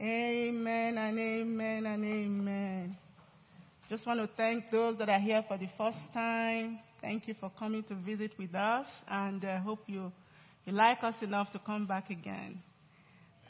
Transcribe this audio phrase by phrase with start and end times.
[0.00, 2.96] Amen and amen and amen.
[3.90, 6.78] Just want to thank those that are here for the first time.
[7.00, 10.12] Thank you for coming to visit with us, and I uh, hope you,
[10.66, 12.62] you like us enough to come back again.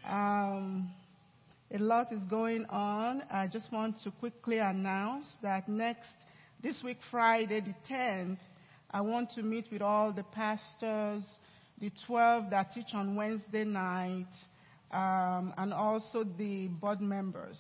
[0.08, 0.90] Um,
[1.70, 3.24] a lot is going on.
[3.30, 6.08] I just want to quickly announce that next,
[6.62, 8.38] this week, Friday the 10th,
[8.90, 11.24] I want to meet with all the pastors,
[11.78, 14.24] the 12 that teach on Wednesday night,
[14.90, 17.58] um, and also the board members.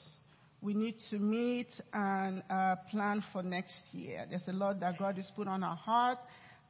[0.60, 4.26] We need to meet and uh, plan for next year.
[4.28, 6.18] There's a lot that God has put on our heart,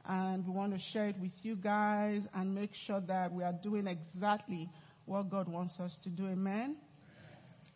[0.07, 3.55] and we want to share it with you guys and make sure that we are
[3.63, 4.69] doing exactly
[5.05, 6.27] what God wants us to do.
[6.27, 6.75] Amen?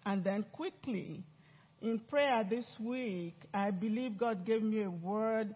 [0.05, 1.23] And then quickly,
[1.81, 5.55] in prayer this week, I believe God gave me a word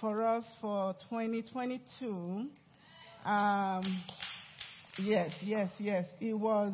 [0.00, 2.48] for us for 2022.
[3.24, 4.02] Um,
[4.98, 6.04] Yes, yes, yes.
[6.20, 6.72] It was,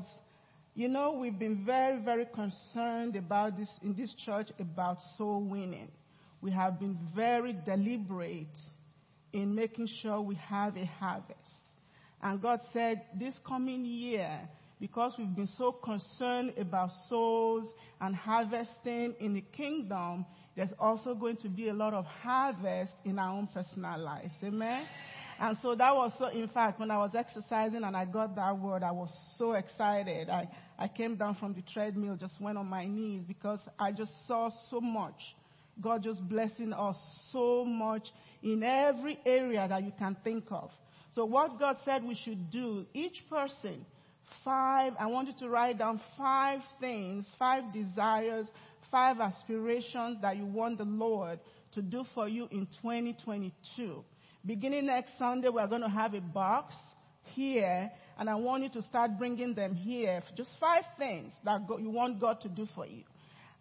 [0.75, 5.89] you know, we've been very, very concerned about this in this church about soul winning.
[6.41, 8.47] We have been very deliberate
[9.33, 11.39] in making sure we have a harvest.
[12.23, 14.41] And God said, this coming year,
[14.79, 17.69] because we've been so concerned about souls
[18.01, 23.19] and harvesting in the kingdom, there's also going to be a lot of harvest in
[23.19, 24.35] our own personal lives.
[24.43, 24.85] Amen?
[25.41, 28.59] And so that was so, in fact, when I was exercising and I got that
[28.59, 30.29] word, I was so excited.
[30.29, 34.13] I, I came down from the treadmill, just went on my knees because I just
[34.27, 35.21] saw so much.
[35.81, 36.97] God just blessing us
[37.33, 38.09] so much
[38.43, 40.71] in every area that you can think of.
[41.15, 43.85] So what God said we should do, each person,
[44.45, 48.47] five, I want you to write down five things, five desires,
[48.91, 51.41] five aspirations that you want the Lord
[51.75, 54.05] to do for you in 2022.
[54.45, 56.75] Beginning next Sunday, we're going to have a box
[57.23, 60.21] here, and I want you to start bringing them here.
[60.37, 63.05] Just five things that you want God to do for you.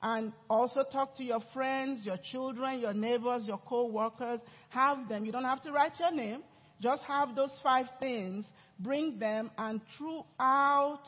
[0.02, 4.40] And also talk to your friends, your children, your neighbors, your co-workers.
[4.70, 5.24] Have them.
[5.24, 6.42] You don't have to write your name.
[6.82, 8.48] Just have those five things.
[8.80, 11.04] Bring them, and throughout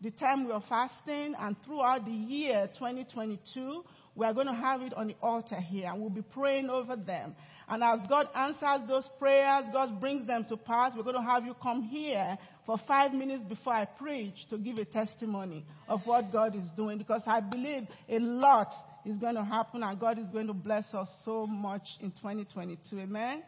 [0.00, 3.84] the time we are fasting and throughout the year 2022,
[4.14, 6.96] we are going to have it on the altar here, and we'll be praying over
[6.96, 7.36] them.
[7.68, 10.92] And as God answers those prayers, God brings them to pass.
[10.96, 12.36] We're going to have you come here
[12.66, 16.98] for five minutes before I preach to give a testimony of what God is doing
[16.98, 18.72] because I believe a lot
[19.04, 23.00] is going to happen and God is going to bless us so much in 2022.
[23.00, 23.42] Amen?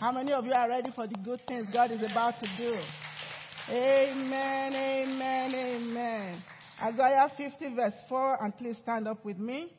[0.00, 2.74] How many of you are ready for the good things God is about to do?
[3.70, 6.42] Amen, amen, amen.
[6.82, 9.72] Isaiah 50 verse 4 and please stand up with me.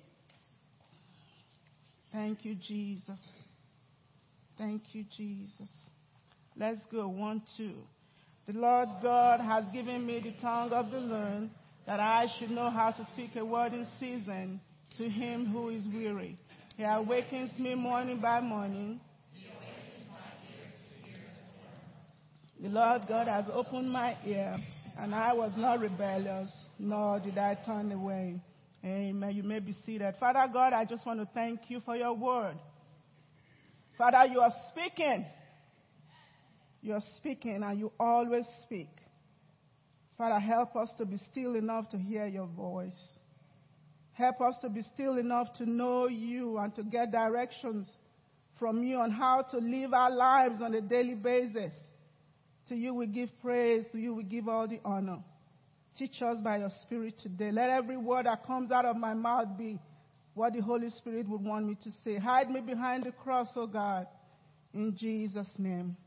[2.11, 3.19] Thank you, Jesus.
[4.59, 5.70] Thank you, Jesus.
[6.58, 7.08] Let's go.
[7.08, 7.75] One, two.
[8.46, 11.50] The Lord God has given me the tongue of the learned,
[11.88, 14.59] that I should know how to speak a word in season
[14.97, 16.38] to him who is weary.
[16.75, 19.00] He awakens me morning by morning.
[22.62, 24.58] The Lord God has opened my ear,
[24.97, 28.41] and I was not rebellious, nor did I turn away.
[28.84, 29.31] Amen.
[29.34, 30.16] You may be seated.
[30.20, 32.56] Father God, I just want to thank you for your word.
[34.00, 35.26] Father, you are speaking.
[36.82, 38.88] You're speaking and you always speak.
[40.18, 42.96] Father, help us to be still enough to hear your voice.
[44.14, 47.86] Help us to be still enough to know you and to get directions
[48.58, 51.74] from you on how to live our lives on a daily basis.
[52.70, 55.20] To you we give praise, to you we give all the honor.
[55.98, 57.52] Teach us by your Spirit today.
[57.52, 59.78] Let every word that comes out of my mouth be
[60.40, 62.18] what the Holy Spirit would want me to say.
[62.18, 64.08] Hide me behind the cross, oh God,
[64.74, 65.98] in Jesus' name.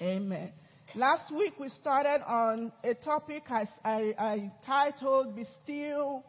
[0.00, 0.52] Amen.
[0.94, 6.24] Last week we started on a topic I, I, I titled Be Still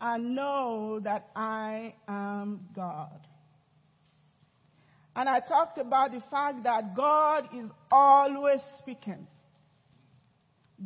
[0.00, 3.18] and Know That I Am God.
[5.16, 9.26] And I talked about the fact that God is always speaking.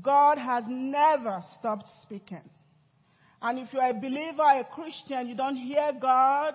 [0.01, 2.41] God has never stopped speaking.
[3.45, 6.55] And if you're a believer, a Christian, you don't hear God,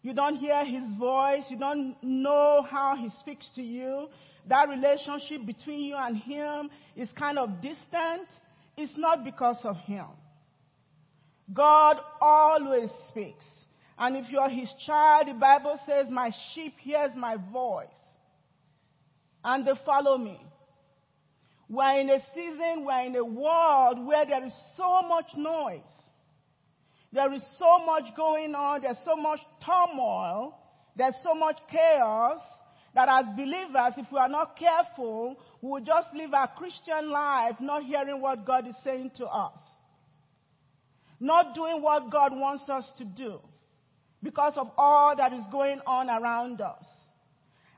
[0.00, 4.06] you don't hear His voice, you don't know how He speaks to you,
[4.48, 8.28] that relationship between you and Him is kind of distant,
[8.76, 10.06] it's not because of Him.
[11.52, 13.44] God always speaks.
[13.98, 17.88] And if you're His child, the Bible says, My sheep hears my voice,
[19.44, 20.38] and they follow me.
[21.72, 25.80] We're in a season, we're in a world where there is so much noise.
[27.12, 28.82] There is so much going on.
[28.82, 30.54] There's so much turmoil.
[30.96, 32.40] There's so much chaos
[32.94, 37.56] that as believers, if we are not careful, we will just live our Christian life
[37.58, 39.58] not hearing what God is saying to us.
[41.22, 43.38] not doing what God wants us to do
[44.22, 46.84] because of all that is going on around us.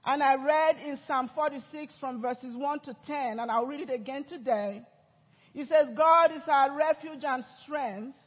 [0.07, 3.93] And I read in Psalm 46 from verses 1 to 10, and I'll read it
[3.93, 4.83] again today.
[5.55, 8.19] It says, God is our refuge and strength,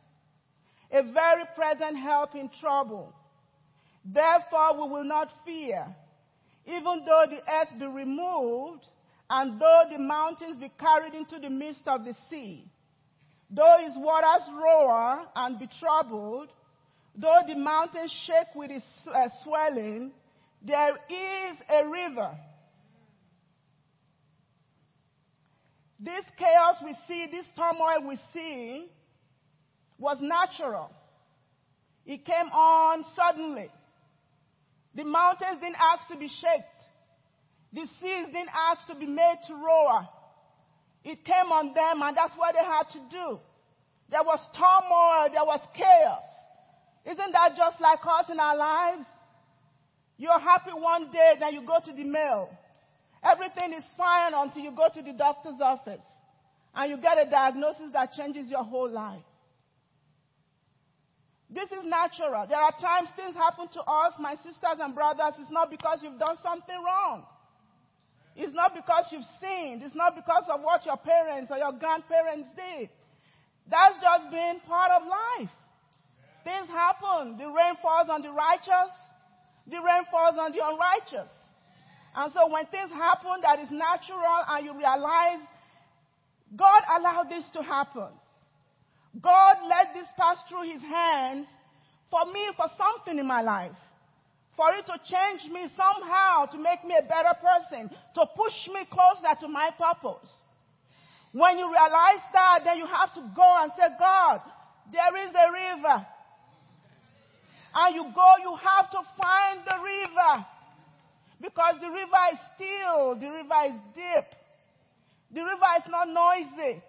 [0.91, 3.13] a very present help in trouble.
[4.03, 5.85] Therefore we will not fear,
[6.65, 8.85] even though the earth be removed,
[9.29, 12.63] and though the mountains be carried into the midst of the sea,
[13.51, 16.47] though its waters roar and be troubled,
[17.15, 20.11] though the mountains shake with its uh, swelling,
[20.61, 22.31] there is a river.
[25.99, 28.87] This chaos we see, this turmoil we see,
[29.97, 30.91] was natural.
[32.05, 33.69] It came on suddenly.
[34.95, 36.63] The mountains didn't ask to be shaken.
[37.73, 40.07] The seas didn't ask to be made to roar.
[41.03, 43.39] It came on them, and that's what they had to do.
[44.09, 46.27] There was turmoil, there was chaos.
[47.05, 49.05] Isn't that just like us in our lives?
[50.17, 52.49] You're happy one day, then you go to the mail.
[53.23, 56.05] Everything is fine until you go to the doctor's office
[56.75, 59.23] and you get a diagnosis that changes your whole life.
[61.49, 62.45] This is natural.
[62.47, 65.39] There are times things happen to us, my sisters and brothers.
[65.39, 67.23] It's not because you've done something wrong.
[68.35, 69.81] It's not because you've sinned.
[69.81, 72.89] It's not because of what your parents or your grandparents did.
[73.69, 75.49] That's just being part of life.
[76.43, 77.37] Things happen.
[77.37, 78.93] The rain falls on the righteous.
[79.69, 81.31] The rain falls on the unrighteous.
[82.15, 85.45] And so when things happen that is natural and you realize
[86.55, 88.07] God allowed this to happen.
[89.21, 91.47] God let this pass through his hands
[92.09, 93.75] for me for something in my life.
[94.55, 98.87] For it to change me somehow, to make me a better person, to push me
[98.89, 100.29] closer to my purpose.
[101.31, 104.41] When you realize that, then you have to go and say, God,
[104.91, 106.05] there is a river.
[107.77, 110.45] And you go, you have to find the river.
[111.39, 114.27] Because the river is still, the river is deep.
[115.29, 116.81] The river is not noisy.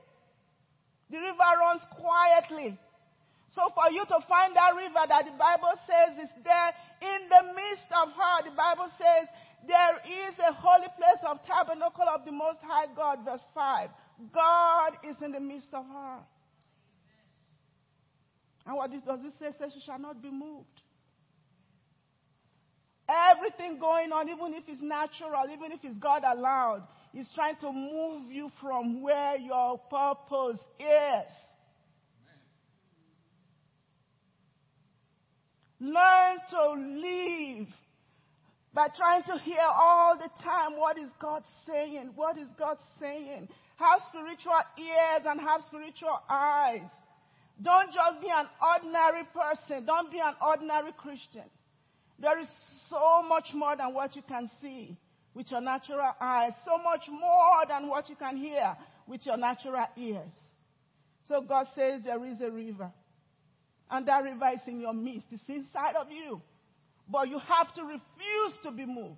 [1.11, 2.79] The river runs quietly.
[3.53, 6.73] So for you to find that river that the Bible says is there
[7.05, 9.29] in the midst of her, the Bible says
[9.69, 13.91] there is a holy place of tabernacle of the Most High God, verse 5.
[14.33, 16.19] God is in the midst of her.
[18.69, 19.47] And what does it say?
[19.47, 20.67] It says she shall not be moved.
[23.09, 27.73] Everything going on, even if it's natural, even if it's God allowed, is trying to
[27.73, 31.33] move you from where your purpose is.
[35.81, 37.69] Learn to live
[38.75, 42.11] by trying to hear all the time what is God saying?
[42.15, 43.49] What is God saying?
[43.77, 46.91] Have spiritual ears and have spiritual eyes.
[47.61, 49.85] Don't just be an ordinary person.
[49.85, 51.45] Don't be an ordinary Christian.
[52.21, 52.49] There is
[52.89, 54.97] so much more than what you can see
[55.35, 58.77] with your natural eyes, so much more than what you can hear
[59.07, 60.35] with your natural ears.
[61.27, 62.91] So God says there is a river.
[63.91, 65.29] And that river is in your midst.
[65.31, 66.41] It's inside of you.
[67.09, 69.17] But you have to refuse to be moved.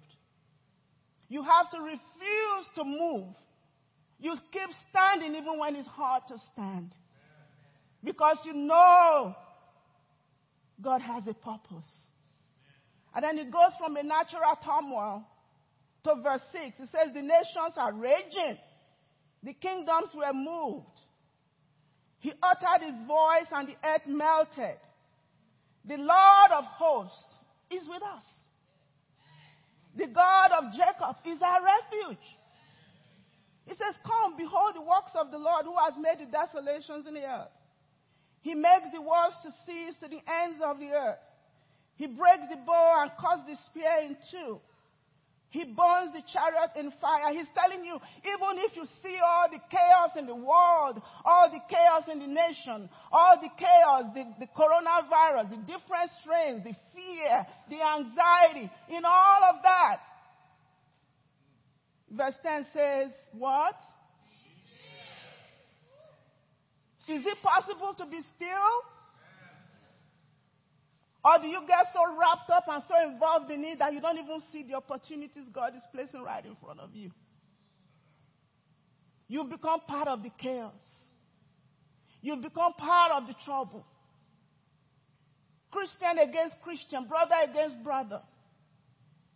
[1.29, 3.35] You have to refuse to move.
[4.19, 6.95] You keep standing even when it's hard to stand.
[8.02, 9.34] Because you know
[10.82, 12.10] God has a purpose.
[13.15, 15.25] And then it goes from a natural turmoil
[16.05, 16.81] to verse 6.
[16.81, 18.58] It says, The nations are raging,
[19.43, 20.86] the kingdoms were moved.
[22.20, 24.77] He uttered his voice, and the earth melted.
[25.86, 27.34] The Lord of hosts
[27.70, 28.25] is with us.
[29.96, 32.25] The God of Jacob is our refuge.
[33.67, 37.15] He says, Come, behold the works of the Lord who has made the desolations in
[37.15, 37.48] the earth.
[38.43, 41.19] He makes the walls to cease to the ends of the earth.
[41.97, 44.61] He breaks the bow and cuts the spear in two.
[45.51, 47.35] He burns the chariot in fire.
[47.35, 51.59] He's telling you, even if you see all the chaos in the world, all the
[51.69, 57.47] chaos in the nation, all the chaos, the, the coronavirus, the different strains, the fear,
[57.69, 59.99] the anxiety, in all of that,
[62.13, 63.75] verse 10 says, what?
[67.10, 68.72] Is it possible to be still?
[71.24, 74.17] Or do you get so wrapped up and so involved in it that you don't
[74.17, 77.10] even see the opportunities God is placing right in front of you?
[79.29, 80.72] You become part of the chaos.
[82.22, 83.84] You become part of the trouble.
[85.70, 88.22] Christian against Christian, brother against brother.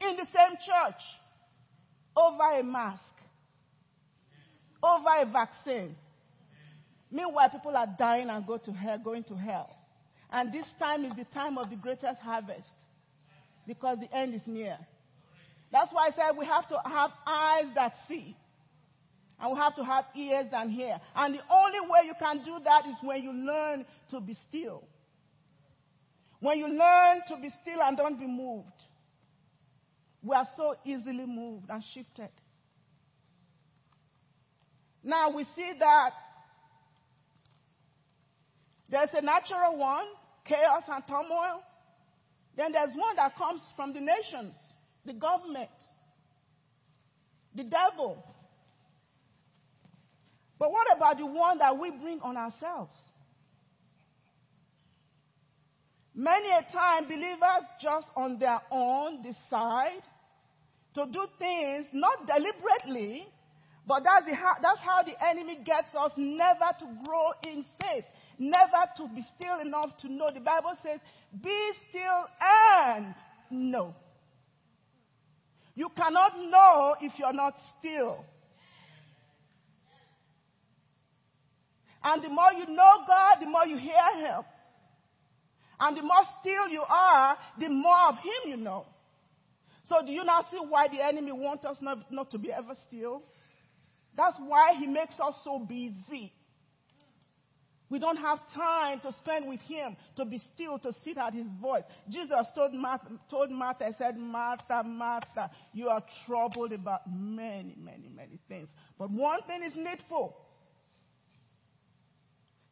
[0.00, 1.02] In the same church.
[2.16, 3.02] Over a mask.
[4.82, 5.96] Over a vaccine.
[7.14, 9.70] Meanwhile, people are dying and go to hell, going to hell.
[10.32, 12.68] And this time is the time of the greatest harvest
[13.68, 14.76] because the end is near.
[15.70, 18.36] That's why I said we have to have eyes that see.
[19.40, 20.98] And we have to have ears that hear.
[21.14, 24.82] And the only way you can do that is when you learn to be still.
[26.40, 28.66] When you learn to be still and don't be moved.
[30.20, 32.30] We are so easily moved and shifted.
[35.04, 36.10] Now we see that
[38.88, 40.06] there's a natural one,
[40.44, 41.62] chaos and turmoil.
[42.56, 44.56] Then there's one that comes from the nations,
[45.04, 45.70] the government,
[47.54, 48.22] the devil.
[50.58, 52.94] But what about the one that we bring on ourselves?
[56.14, 60.02] Many a time, believers just on their own decide
[60.94, 63.26] to do things not deliberately,
[63.86, 68.04] but that's, the, that's how the enemy gets us never to grow in faith,
[68.38, 70.30] never to be still enough to know.
[70.32, 71.00] The Bible says,
[71.42, 73.14] be still and
[73.50, 73.94] know.
[75.74, 78.24] You cannot know if you're not still.
[82.02, 84.42] And the more you know God, the more you hear Him.
[85.80, 88.86] And the more still you are, the more of Him you know.
[89.86, 92.74] So do you now see why the enemy wants us not, not to be ever
[92.88, 93.22] still?
[94.16, 96.32] That's why he makes us so busy.
[97.94, 101.46] We don't have time to spend with him, to be still, to sit at his
[101.62, 101.84] voice.
[102.10, 108.10] Jesus told Martha, told Martha, he said, Martha, Martha, you are troubled about many, many,
[108.12, 108.68] many things.
[108.98, 110.36] But one thing is needful.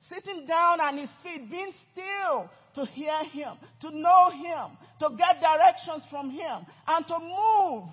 [0.08, 5.40] Sitting down on his feet, being still to hear him, to know him, to get
[5.40, 7.84] directions from him, and to move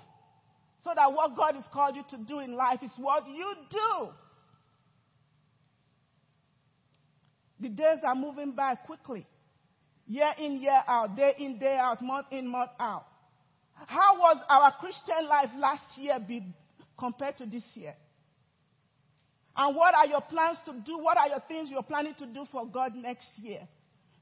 [0.84, 4.10] so that what God has called you to do in life is what you do.
[7.60, 9.26] The days are moving by quickly.
[10.08, 13.06] Year in, year out, day in, day out, month in, month out.
[13.74, 16.44] How was our Christian life last year be
[16.98, 17.94] compared to this year?
[19.56, 20.98] And what are your plans to do?
[20.98, 23.68] What are your things you're planning to do for God next year?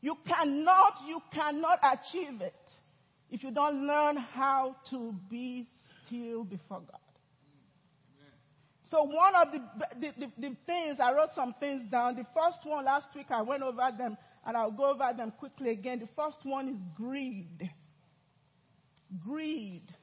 [0.01, 2.53] You cannot, you cannot achieve it
[3.29, 5.67] if you don't learn how to be
[6.05, 7.06] still before God.
[8.89, 9.59] So one of the,
[9.99, 12.15] the, the, the, things, I wrote some things down.
[12.15, 15.71] The first one last week, I went over them and I'll go over them quickly
[15.71, 15.99] again.
[15.99, 17.69] The first one is greed.
[19.23, 19.93] Greed.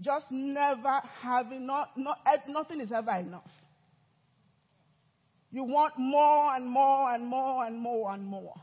[0.00, 3.50] Just never having, not, not, eh, nothing is ever enough.
[5.50, 8.54] You want more and more and more and more and more.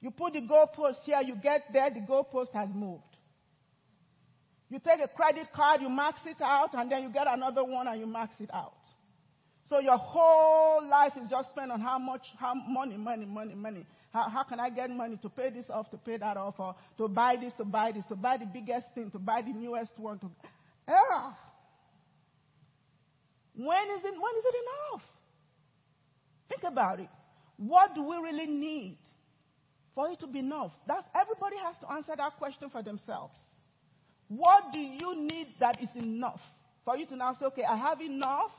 [0.00, 3.07] You put the goalpost here, you get there, the goalpost has moved.
[4.70, 7.88] You take a credit card, you max it out, and then you get another one
[7.88, 8.74] and you max it out.
[9.64, 13.86] So your whole life is just spent on how much, how money, money, money, money.
[14.12, 16.74] How, how can I get money to pay this off, to pay that off, or
[16.96, 19.98] to buy this, to buy this, to buy the biggest thing, to buy the newest
[19.98, 20.18] one.
[20.20, 20.30] To,
[20.86, 21.32] yeah.
[23.54, 25.02] When is it, when is it enough?
[26.48, 27.10] Think about it.
[27.58, 28.98] What do we really need
[29.94, 30.72] for it to be enough?
[30.86, 33.36] That, everybody has to answer that question for themselves.
[34.28, 36.40] What do you need that is enough
[36.84, 38.50] for you to now say, okay, I have enough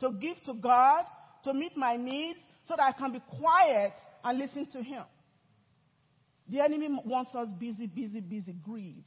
[0.00, 1.04] to give to God
[1.44, 5.04] to meet my needs so that I can be quiet and listen to Him?
[6.48, 9.04] The enemy wants us busy, busy, busy, greed.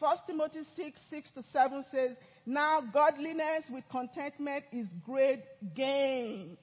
[0.00, 5.42] First Timothy 6, 6 to 7 says, Now godliness with contentment is great
[5.76, 6.56] gain.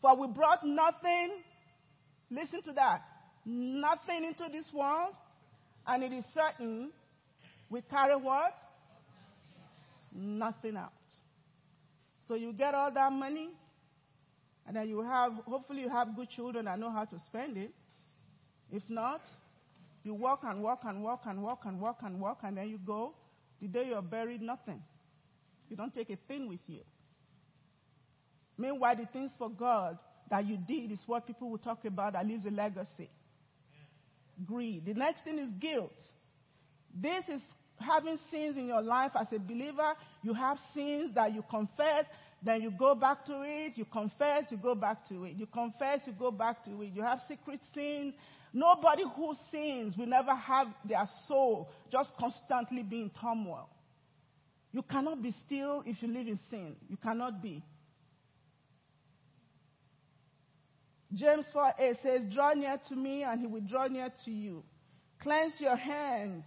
[0.00, 1.30] For we brought nothing,
[2.30, 3.02] listen to that,
[3.44, 5.14] nothing into this world,
[5.86, 6.90] and it is certain
[7.70, 8.54] we carry what?
[10.12, 10.92] Nothing out.
[12.26, 13.50] So you get all that money,
[14.66, 17.70] and then you have, hopefully, you have good children that know how to spend it.
[18.72, 19.22] If not,
[20.02, 22.78] you walk and walk and walk and walk and walk and walk, and then you
[22.84, 23.14] go.
[23.60, 24.82] The day you're buried, nothing.
[25.68, 26.80] You don't take a thing with you.
[28.58, 32.26] Meanwhile, the things for God that you did is what people will talk about that
[32.26, 33.10] leaves a legacy
[34.46, 34.84] greed.
[34.86, 35.92] The next thing is guilt.
[36.94, 37.40] This is
[37.78, 39.94] having sins in your life as a believer.
[40.22, 42.06] You have sins that you confess,
[42.42, 43.76] then you go back to it.
[43.76, 45.36] You confess, you go back to it.
[45.36, 46.90] You confess, you go back to it.
[46.94, 48.14] You have secret sins.
[48.52, 53.68] Nobody who sins will never have their soul just constantly be in turmoil.
[54.72, 56.76] You cannot be still if you live in sin.
[56.88, 57.62] You cannot be.
[61.14, 64.62] James 4 8 says, Draw near to me, and he will draw near to you.
[65.20, 66.44] Cleanse your hands,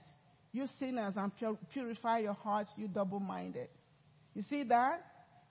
[0.52, 1.32] you sinners, and
[1.72, 3.70] purify your hearts, you double minded.
[4.34, 5.04] You see that?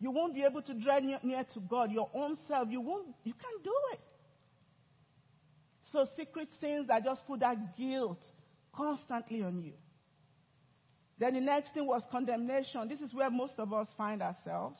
[0.02, 2.66] you won't be able to draw near, near to God, your own self.
[2.68, 4.00] You won't, you can't do it.
[5.92, 8.18] So secret sins that just put that guilt
[8.74, 9.74] constantly on you.
[11.20, 12.88] Then the next thing was condemnation.
[12.88, 14.76] This is where most of us find ourselves.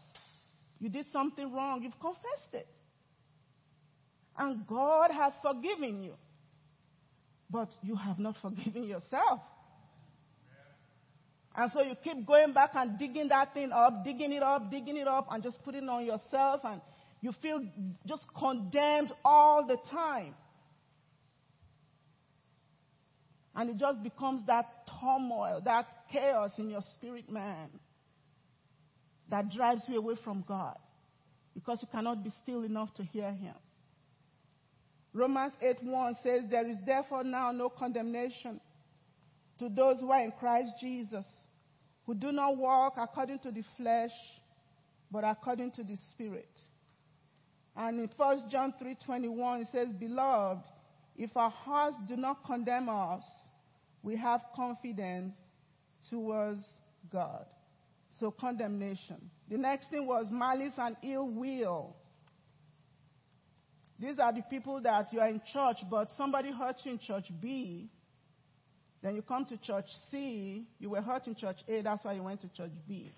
[0.81, 2.67] You did something wrong, you've confessed it.
[4.39, 6.15] And God has forgiven you.
[7.51, 9.41] But you have not forgiven yourself.
[11.55, 14.97] And so you keep going back and digging that thing up, digging it up, digging
[14.97, 16.81] it up, and just putting it on yourself, and
[17.21, 17.61] you feel
[18.07, 20.35] just condemned all the time.
[23.55, 24.67] And it just becomes that
[24.99, 27.69] turmoil, that chaos in your spirit man
[29.29, 30.79] that drives you away from God
[31.55, 33.55] because you cannot be still enough to hear Him.
[35.13, 38.61] Romans 8:1 says, There is therefore now no condemnation
[39.59, 41.27] to those who are in Christ Jesus,
[42.07, 44.13] who do not walk according to the flesh,
[45.11, 46.51] but according to the Spirit.
[47.77, 50.65] And in 1 John 3:21 it says, "Beloved,
[51.17, 53.25] if our hearts do not condemn us,
[54.03, 55.35] we have confidence
[56.11, 56.65] towards
[57.11, 57.47] God.
[58.19, 59.31] So condemnation.
[59.49, 61.97] The next thing was malice and ill will.
[64.03, 67.31] These are the people that you are in church, but somebody hurt you in church
[67.41, 67.89] B.
[69.01, 70.67] Then you come to church C.
[70.81, 73.13] You were hurt in church A, that's why you went to church B.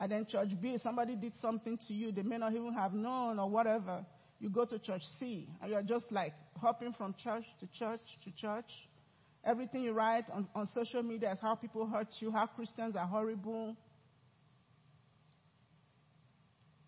[0.00, 3.38] And then church B, somebody did something to you, they may not even have known
[3.38, 4.04] or whatever.
[4.40, 8.32] You go to church C, and you're just like hopping from church to church to
[8.32, 8.70] church.
[9.44, 13.06] Everything you write on, on social media is how people hurt you, how Christians are
[13.06, 13.76] horrible.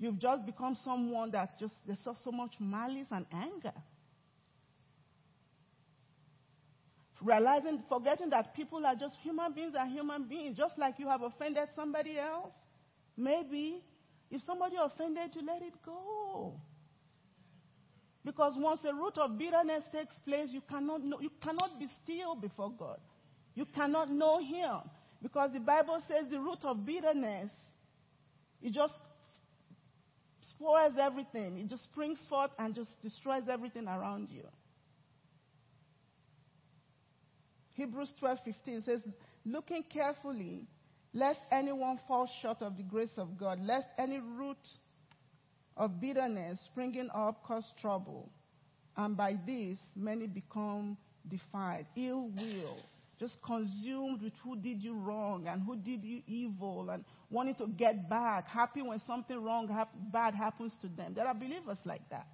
[0.03, 3.73] You've just become someone that just, there's so, so much malice and anger.
[7.21, 11.23] Realizing, forgetting that people are just human beings are human beings, just like you have
[11.23, 12.53] offended somebody else.
[13.17, 13.81] Maybe
[14.29, 16.55] if somebody offended you, let it go.
[18.25, 22.35] Because once a root of bitterness takes place, you cannot, know, you cannot be still
[22.35, 22.99] before God.
[23.55, 24.81] You cannot know Him.
[25.23, 27.53] Because the Bible says the root of bitterness,
[28.61, 28.95] it just
[30.63, 31.59] spoils everything.
[31.59, 34.45] It just springs forth and just destroys everything around you.
[37.75, 39.05] Hebrews 12:15 says,
[39.45, 40.69] "Looking carefully,
[41.13, 44.65] lest anyone fall short of the grace of God, lest any root
[45.77, 48.31] of bitterness springing up cause trouble,
[48.97, 50.97] and by this many become
[51.27, 52.79] defiled, ill will,
[53.23, 57.69] just consumed with who did you wrong and who did you evil and wanting to
[57.69, 59.69] get back, happy when something wrong,
[60.13, 61.15] bad happens to them.
[61.15, 62.27] There are believers like that.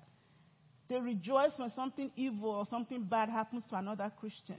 [0.89, 4.57] They rejoice when something evil or something bad happens to another Christian.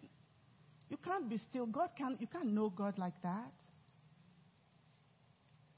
[0.88, 1.66] You can't be still.
[1.66, 3.54] God can you can't know God like that.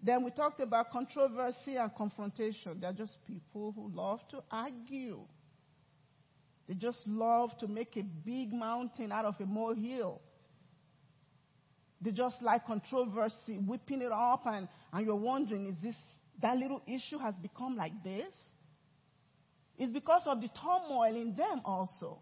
[0.04, 2.78] Then we talked about controversy and confrontation.
[2.82, 5.22] They're just people who love to argue.
[6.68, 10.20] They just love to make a big mountain out of a molehill.
[12.02, 15.96] They just like controversy, whipping it up, and, and you're wondering, is this
[16.42, 18.34] that little issue has become like this?
[19.78, 22.20] It's because of the turmoil in them also.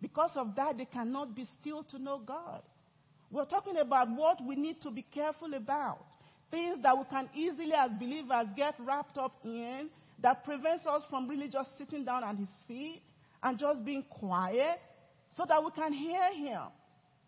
[0.00, 2.62] Because of that, they cannot be still to know God.
[3.30, 6.04] We're talking about what we need to be careful about.
[6.50, 9.88] Things that we can easily, as believers, get wrapped up in
[10.22, 13.02] that prevents us from really just sitting down at His feet
[13.42, 14.78] and just being quiet
[15.36, 16.62] so that we can hear Him.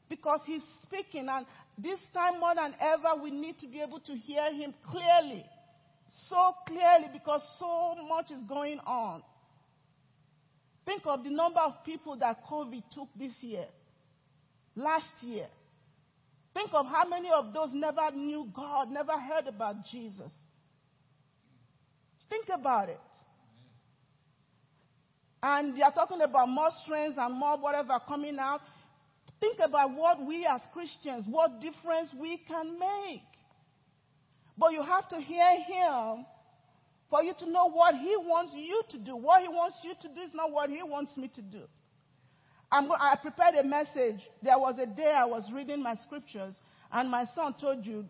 [0.09, 1.47] Because He's speaking, and
[1.79, 5.45] this time more than ever, we need to be able to hear Him clearly.
[6.29, 9.23] So clearly, because so much is going on.
[10.85, 13.67] Think of the number of people that COVID took this year,
[14.75, 15.47] last year.
[16.55, 20.33] Think of how many of those never knew God, never heard about Jesus.
[22.29, 22.99] Think about it.
[25.43, 28.61] And they are talking about more strains and more whatever coming out.
[29.41, 33.23] Think about what we as Christians, what difference we can make.
[34.57, 36.27] But you have to hear Him
[37.09, 39.17] for you to know what He wants you to do.
[39.17, 41.63] What He wants you to do is not what He wants me to do.
[42.71, 44.21] I'm, I prepared a message.
[44.43, 46.55] There was a day I was reading my scriptures,
[46.93, 48.05] and my son told you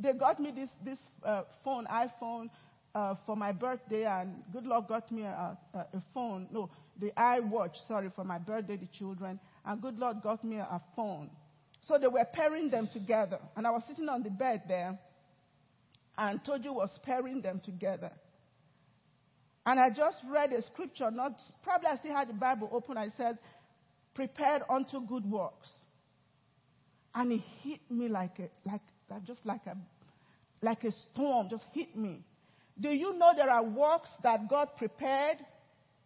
[0.00, 2.50] they got me this this uh, phone, iPhone,
[2.94, 6.46] uh, for my birthday, and good luck got me a, a, a, phone.
[6.52, 6.68] No,
[7.00, 11.30] the iWatch, sorry, for my birthday, the children, and good Lord got me a, phone.
[11.86, 14.98] So they were pairing them together, and I was sitting on the bed there,
[16.18, 18.10] and you was pairing them together.
[19.64, 22.96] And I just read a scripture, not probably I still had the Bible open.
[22.96, 23.38] I said,
[24.14, 25.68] prepared unto good works.
[27.14, 28.80] And it hit me like a, like,
[29.24, 29.76] just like a,
[30.62, 32.24] like a storm, just hit me.
[32.80, 35.36] Do you know there are works that God prepared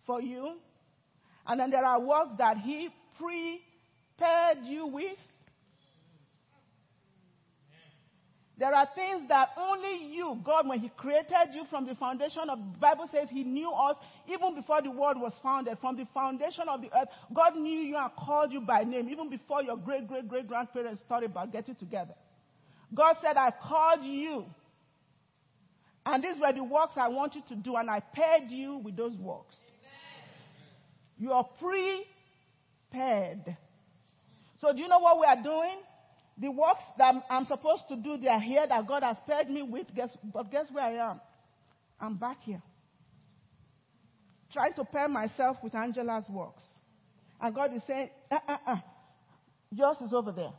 [0.06, 0.56] for you?
[1.46, 5.18] And then there are works that He prepared you with?
[8.58, 12.58] There are things that only you, God, when He created you from the foundation of
[12.58, 15.76] the Bible says He knew us even before the world was founded.
[15.78, 19.28] From the foundation of the earth, God knew you and called you by name, even
[19.28, 22.14] before your great great great grandparents thought about getting together.
[22.94, 24.46] God said, I called you.
[26.06, 28.96] And these were the works I want you to do, and I paired you with
[28.96, 29.56] those works.
[29.68, 30.30] Amen.
[31.18, 31.46] You are
[32.96, 33.56] prepared.
[34.60, 35.78] So, do you know what we are doing?
[36.38, 39.62] The works that I'm supposed to do, they are here that God has paired me
[39.62, 39.86] with.
[39.94, 41.20] Guess, but guess where I am?
[42.00, 42.62] I'm back here.
[44.52, 46.62] Trying to pair myself with Angela's works.
[47.40, 48.76] And God is saying, uh uh uh,
[49.70, 50.52] yours is over there.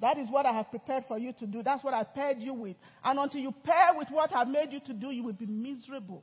[0.00, 1.62] That is what I have prepared for you to do.
[1.62, 2.76] That's what I paired you with.
[3.02, 6.22] And until you pair with what I've made you to do, you will be miserable.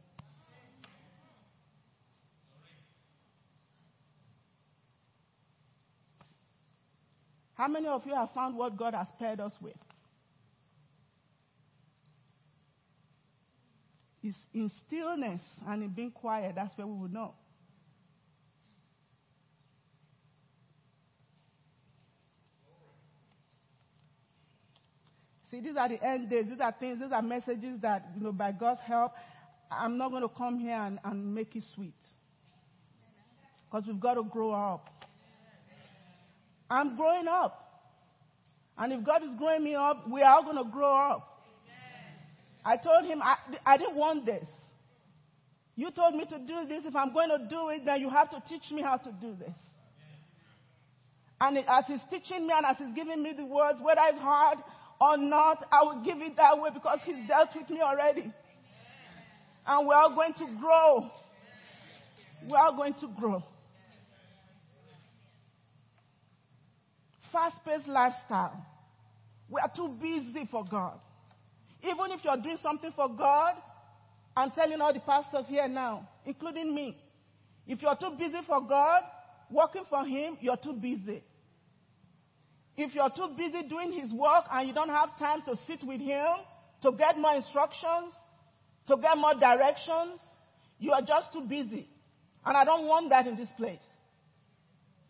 [7.56, 9.76] How many of you have found what God has paired us with?
[14.24, 17.34] It's in stillness and in being quiet, that's where we will know.
[25.52, 26.46] See, these are the end days.
[26.50, 29.12] These are things, these are messages that, you know, by God's help,
[29.70, 31.94] I'm not going to come here and, and make it sweet.
[33.70, 35.03] Because we've got to grow up.
[36.74, 37.60] I'm growing up.
[38.78, 41.30] And if God is growing me up, we are all going to grow up.
[42.66, 44.48] I told him I, I didn't want this.
[45.76, 46.84] You told me to do this.
[46.86, 49.36] If I'm going to do it, then you have to teach me how to do
[49.38, 49.56] this.
[51.40, 54.60] And as he's teaching me and as he's giving me the words, whether it's hard
[55.00, 58.32] or not, I will give it that way because He's dealt with me already.
[59.66, 61.12] And we are going to grow.
[62.48, 63.44] We are going to grow.
[67.34, 68.66] Fast paced lifestyle.
[69.50, 71.00] We are too busy for God.
[71.82, 73.56] Even if you're doing something for God,
[74.38, 76.98] I'm telling all the pastors here now, including me,
[77.68, 79.02] if you're too busy for God,
[79.52, 81.24] working for Him, you're too busy.
[82.76, 86.02] If you're too busy doing his work and you don't have time to sit with
[86.02, 86.26] him,
[86.82, 88.14] to get more instructions,
[88.88, 90.20] to get more directions,
[90.80, 91.88] you are just too busy.
[92.46, 93.78] And I don't want that in this place.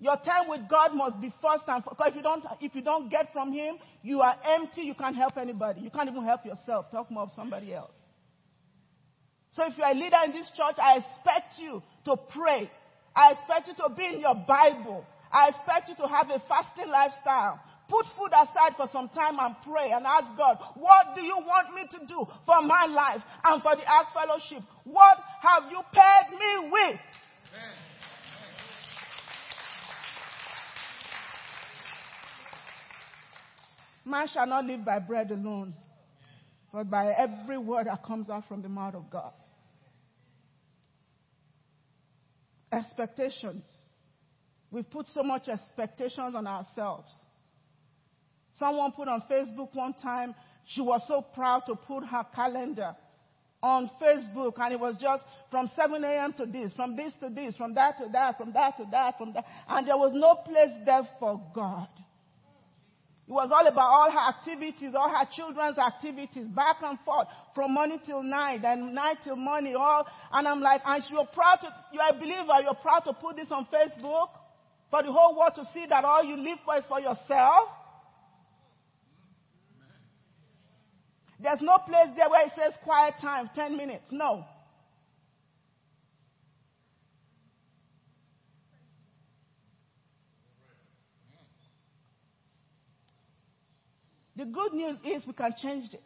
[0.03, 3.31] Your time with God must be first and if you don't if you don't get
[3.31, 5.79] from him, you are empty, you can't help anybody.
[5.79, 6.91] You can't even help yourself.
[6.91, 7.95] Talk more of somebody else.
[9.55, 12.69] So if you're a leader in this church, I expect you to pray.
[13.15, 15.05] I expect you to be in your Bible.
[15.31, 17.61] I expect you to have a fasting lifestyle.
[17.87, 21.73] Put food aside for some time and pray and ask God, what do you want
[21.75, 24.67] me to do for my life and for the Ark Fellowship?
[24.83, 26.99] What have you paired me with?
[34.05, 35.73] Man shall not live by bread alone,
[36.73, 39.31] but by every word that comes out from the mouth of God.
[42.71, 43.63] Expectations.
[44.71, 47.09] We've put so much expectations on ourselves.
[48.57, 50.35] Someone put on Facebook one time,
[50.65, 52.95] she was so proud to put her calendar
[53.61, 56.33] on Facebook, and it was just from 7 a.m.
[56.33, 59.33] to this, from this to this, from that to that, from that to that, from
[59.33, 61.87] that, and there was no place there for God.
[63.25, 67.73] It was all about all her activities, all her children's activities, back and forth, from
[67.73, 70.05] morning till night, and night till morning, all.
[70.33, 73.51] And I'm like, and you're proud to, you're a believer, you're proud to put this
[73.51, 74.29] on Facebook?
[74.93, 77.67] for the whole world to see that all you live for is for yourself.
[81.39, 84.03] There's no place there where it says quiet time, 10 minutes.
[84.11, 84.45] No.
[94.35, 96.01] The good news is we can change it.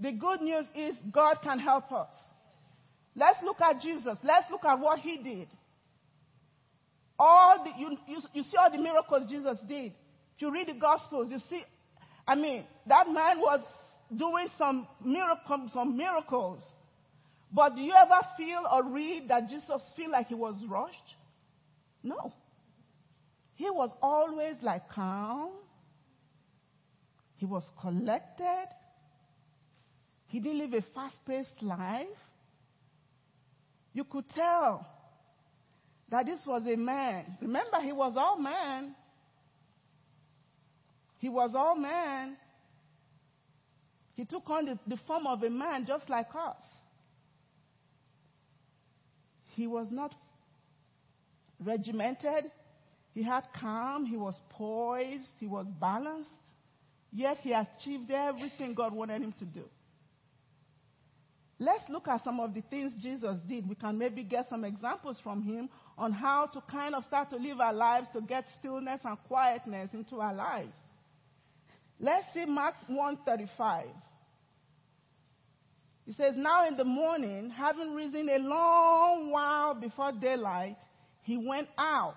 [0.00, 2.12] The good news is God can help us.
[3.14, 4.16] Let's look at Jesus.
[4.22, 5.48] Let's look at what he did.
[7.18, 9.92] All the, you, you, you see all the miracles Jesus did.
[10.36, 11.62] If you read the Gospels, you see,
[12.26, 13.60] I mean, that man was
[14.16, 16.62] doing some miracles, some miracles.
[17.52, 20.96] But do you ever feel or read that Jesus feel like he was rushed?
[22.02, 22.32] No.
[23.54, 25.50] He was always like calm.
[27.40, 28.66] He was collected.
[30.26, 32.06] He didn't live a fast-paced life.
[33.94, 34.86] You could tell
[36.10, 37.38] that this was a man.
[37.40, 38.94] Remember, he was all man.
[41.16, 42.36] He was all man.
[44.16, 46.62] He took on the, the form of a man just like us.
[49.54, 50.14] He was not
[51.58, 52.52] regimented.
[53.14, 54.04] He had calm.
[54.04, 55.32] He was poised.
[55.38, 56.28] He was balanced.
[57.12, 59.64] Yet he achieved everything God wanted him to do.
[61.58, 63.68] Let's look at some of the things Jesus did.
[63.68, 65.68] We can maybe get some examples from him
[65.98, 69.90] on how to kind of start to live our lives to get stillness and quietness
[69.92, 70.72] into our lives.
[71.98, 73.88] Let's see Mark 135.
[76.06, 80.78] He says, Now in the morning, having risen a long while before daylight,
[81.22, 82.14] he went out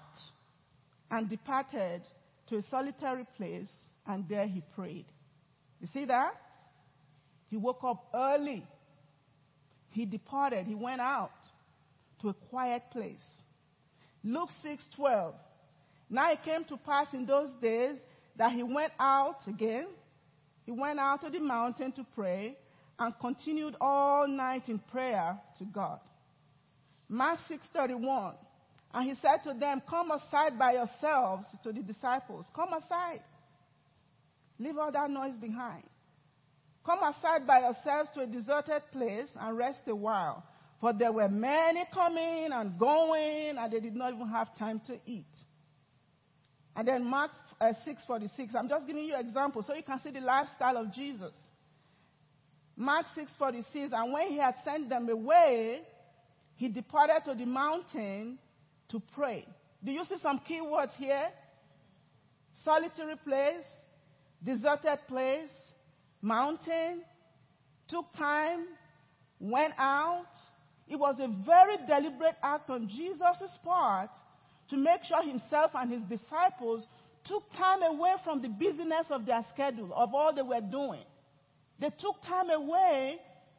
[1.12, 2.02] and departed
[2.48, 3.68] to a solitary place,
[4.06, 5.06] and there he prayed.
[5.80, 6.34] You see that?
[7.50, 8.66] He woke up early.
[9.92, 10.66] He departed.
[10.66, 11.32] He went out
[12.22, 13.26] to a quiet place.
[14.24, 15.36] Luke 6:12.
[16.10, 17.98] Now it came to pass in those days
[18.36, 19.88] that he went out again.
[20.66, 22.58] He went out to the mountain to pray
[22.98, 26.00] and continued all night in prayer to God.
[27.10, 28.36] Mark 6:31.
[28.94, 32.50] And he said to them, "Come aside by yourselves to the disciples.
[32.56, 33.22] Come aside.
[34.64, 35.84] Leave all that noise behind.
[36.86, 40.44] Come aside by yourselves to a deserted place and rest a while."
[40.84, 45.00] For there were many coming and going, and they did not even have time to
[45.06, 45.34] eat.
[46.76, 48.54] And then Mark uh, 6:46.
[48.54, 51.34] I'm just giving you examples so you can see the lifestyle of Jesus.
[52.76, 53.94] Mark 6:46.
[53.94, 55.84] And when he had sent them away,
[56.56, 58.38] he departed to the mountain
[58.90, 59.46] to pray.
[59.84, 61.30] Do you see some key words here?
[62.66, 63.66] Solitary place,
[64.44, 65.52] deserted place,
[66.22, 67.02] mountain,
[67.88, 68.66] took time,
[69.40, 70.28] went out,
[70.88, 74.10] it was a very deliberate act on Jesus' part
[74.70, 76.86] to make sure himself and his disciples
[77.26, 81.04] took time away from the busyness of their schedule, of all they were doing.
[81.80, 83.18] They took time away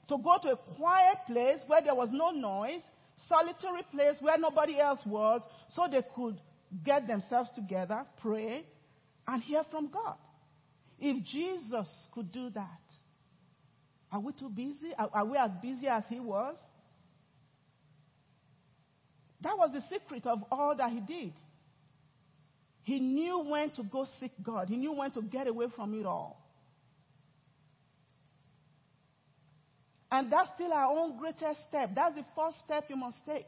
[0.08, 2.82] to go to a quiet place where there was no noise,
[3.28, 6.38] solitary place where nobody else was, so they could
[6.84, 8.64] get themselves together, pray,
[9.26, 10.16] and hear from God.
[10.98, 12.80] If Jesus could do that,
[14.12, 14.94] are we too busy?
[14.96, 16.57] Are, are we as busy as he was?
[19.40, 21.33] That was the secret of all that he did.
[22.85, 26.07] He knew when to go seek God, he knew when to get away from it
[26.07, 26.40] all.
[30.11, 31.90] And that's still our own greatest step.
[31.94, 33.46] That's the first step you must take.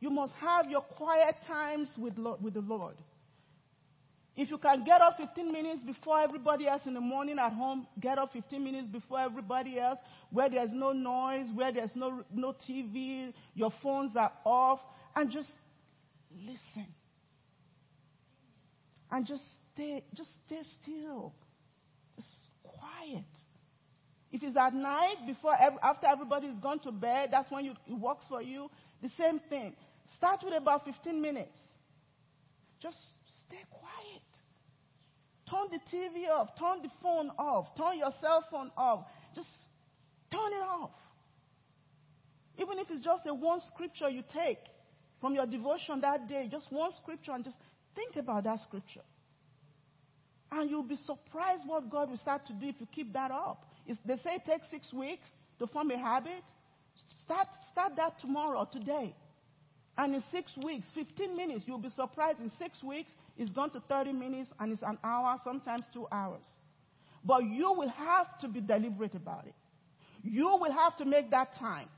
[0.00, 2.96] You must have your quiet times with, Lord, with the Lord.
[4.36, 7.86] If you can get up 15 minutes before everybody else in the morning at home,
[7.98, 9.98] get up 15 minutes before everybody else,
[10.30, 14.80] where there's no noise, where there's no, no TV, your phones are off,
[15.16, 15.50] and just
[16.32, 16.86] listen.
[19.10, 19.42] And just
[19.74, 21.34] stay, just stay still.
[22.16, 22.28] Just
[22.62, 23.24] quiet.
[24.32, 28.24] If it's at night, before after everybody's gone to bed, that's when you, it works
[28.28, 28.70] for you.
[29.02, 29.74] The same thing.
[30.16, 31.56] Start with about 15 minutes.
[32.80, 32.96] Just
[33.46, 33.99] stay quiet.
[35.50, 36.50] Turn the TV off.
[36.58, 37.74] Turn the phone off.
[37.76, 39.06] Turn your cell phone off.
[39.34, 39.48] Just
[40.30, 40.90] turn it off.
[42.58, 44.58] Even if it's just a one scripture you take
[45.20, 47.56] from your devotion that day, just one scripture, and just
[47.94, 49.02] think about that scripture.
[50.52, 53.64] And you'll be surprised what God will start to do if you keep that up.
[53.86, 56.42] It's, they say it takes six weeks to form a habit.
[57.24, 59.14] Start, start that tomorrow, today.
[59.96, 62.40] And in six weeks, 15 minutes, you'll be surprised.
[62.40, 66.46] In six weeks, it's gone to 30 minutes and it's an hour, sometimes two hours.
[67.24, 69.54] But you will have to be deliberate about it.
[70.22, 71.88] You will have to make that time.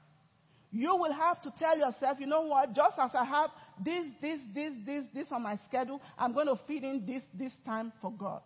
[0.70, 3.50] You will have to tell yourself, you know what, just as I have
[3.84, 7.52] this, this, this, this, this on my schedule, I'm going to fit in this, this
[7.66, 8.42] time for God.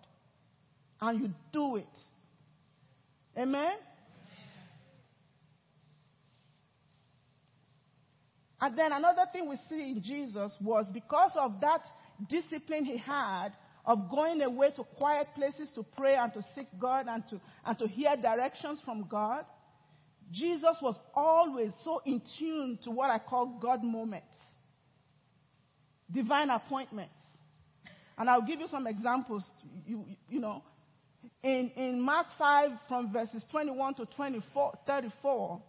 [1.00, 1.86] And you do it.
[3.38, 3.76] Amen?
[8.60, 11.82] And then another thing we see in Jesus was because of that
[12.28, 13.50] discipline he had
[13.84, 17.78] of going away to quiet places to pray and to seek God and to, and
[17.78, 19.44] to hear directions from God,
[20.32, 24.34] Jesus was always so in tune to what I call God moments,
[26.10, 27.12] divine appointments.
[28.18, 29.44] And I'll give you some examples.
[29.86, 30.62] You, you know,
[31.42, 35.62] in, in Mark 5, from verses 21 to 24, 34,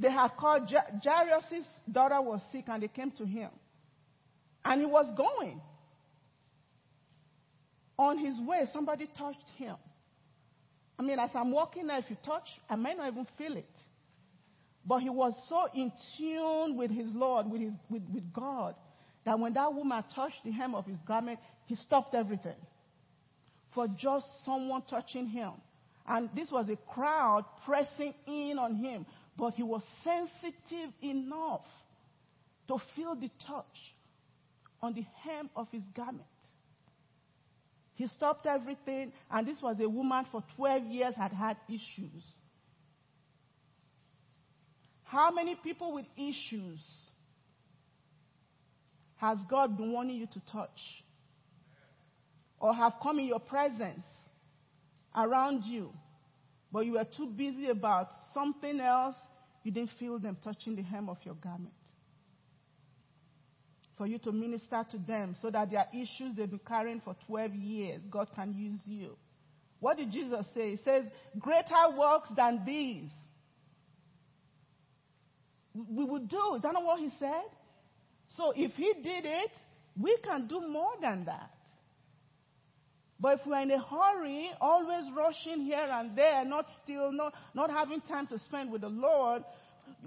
[0.00, 3.50] they had called Jairus' daughter was sick and they came to him.
[4.64, 5.60] And he was going.
[7.98, 9.76] On his way, somebody touched him.
[10.98, 13.70] I mean, as I'm walking there, if you touch, I may not even feel it.
[14.84, 18.74] But he was so in tune with his Lord, with, his, with, with God,
[19.24, 22.56] that when that woman touched the hem of his garment, he stopped everything
[23.74, 25.52] for just someone touching him.
[26.06, 29.06] And this was a crowd pressing in on him.
[29.36, 31.64] But he was sensitive enough
[32.68, 33.64] to feel the touch
[34.82, 36.26] on the hem of his garment.
[37.94, 42.24] He stopped everything, and this was a woman for 12 years had had issues.
[45.04, 46.80] How many people with issues
[49.16, 50.70] has God been wanting you to touch?
[52.58, 54.04] Or have come in your presence
[55.14, 55.92] around you,
[56.72, 59.16] but you were too busy about something else,
[59.62, 61.72] you didn't feel them touching the hem of your garment?
[64.02, 67.54] For you to minister to them so that their issues they've been carrying for 12
[67.54, 69.16] years, God can use you.
[69.78, 70.70] What did Jesus say?
[70.72, 71.04] He says,
[71.38, 73.10] Greater works than these
[75.72, 76.56] we would do.
[76.56, 77.44] Is that not what he said?
[78.30, 79.52] So if he did it,
[79.96, 81.54] we can do more than that.
[83.20, 87.70] But if we're in a hurry, always rushing here and there, not still, not, not
[87.70, 89.44] having time to spend with the Lord,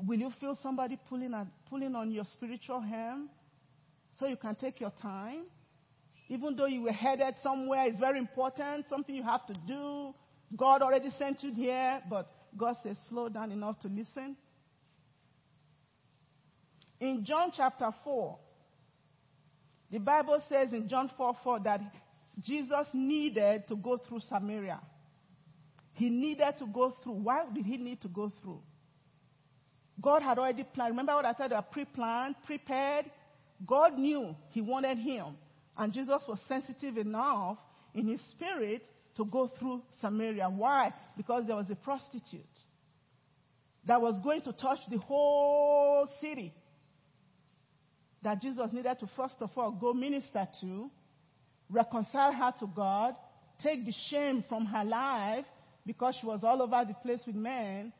[0.06, 3.30] will you feel somebody pulling, on, pulling on your spiritual hem
[4.20, 5.44] so you can take your time?
[6.30, 10.14] Even though you were headed somewhere, it's very important, something you have to do.
[10.56, 14.36] God already sent you here, but God says slow down enough to listen.
[17.00, 18.38] In John chapter 4,
[19.92, 21.82] the Bible says in John 4 4 that
[22.42, 24.80] Jesus needed to go through Samaria.
[25.94, 27.14] He needed to go through.
[27.14, 28.62] Why did he need to go through?
[30.02, 30.92] God had already planned.
[30.92, 31.54] Remember what I said?
[31.72, 33.06] Pre planned, prepared.
[33.66, 35.36] God knew he wanted him.
[35.78, 37.58] And Jesus was sensitive enough
[37.94, 38.84] in his spirit
[39.18, 40.50] to go through Samaria.
[40.50, 40.94] Why?
[41.16, 42.44] Because there was a prostitute
[43.86, 46.54] that was going to touch the whole city
[48.24, 50.90] that Jesus needed to first of all go minister to,
[51.70, 53.16] reconcile her to God,
[53.62, 55.46] take the shame from her life
[55.86, 57.94] because she was all over the place with men,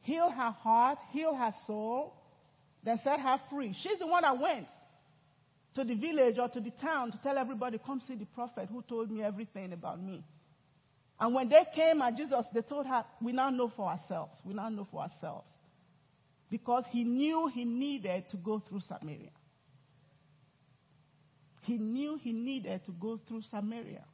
[0.00, 2.14] heal her heart, heal her soul,
[2.82, 3.76] then set her free.
[3.82, 4.66] She's the one that went
[5.74, 8.82] to the village or to the town to tell everybody, come see the prophet who
[8.82, 10.24] told me everything about me.
[11.18, 14.38] And when they came at Jesus, they told her, we now know for ourselves.
[14.44, 15.48] We now know for ourselves.
[16.50, 19.30] Because he knew he needed to go through Samaria.
[21.62, 24.04] He knew he needed to go through Samaria.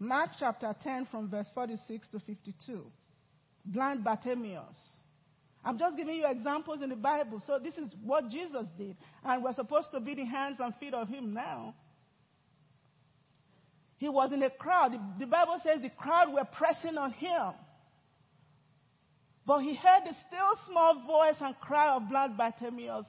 [0.00, 2.82] Mark chapter 10 from verse 46 to 52.
[3.64, 4.76] Blind Bartimaeus.
[5.64, 7.42] I'm just giving you examples in the Bible.
[7.46, 8.96] So this is what Jesus did.
[9.24, 11.74] And we're supposed to be the hands and feet of him now.
[13.96, 14.92] He was in a crowd.
[15.18, 17.52] The Bible says the crowd were pressing on him.
[19.46, 23.06] But he heard the still small voice and cry of blood blind Bartimaeus,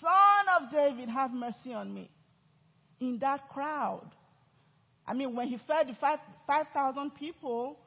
[0.00, 2.10] Son of David, have mercy on me.
[3.00, 4.10] In that crowd.
[5.06, 7.78] I mean, when he fed the 5,000 5, people,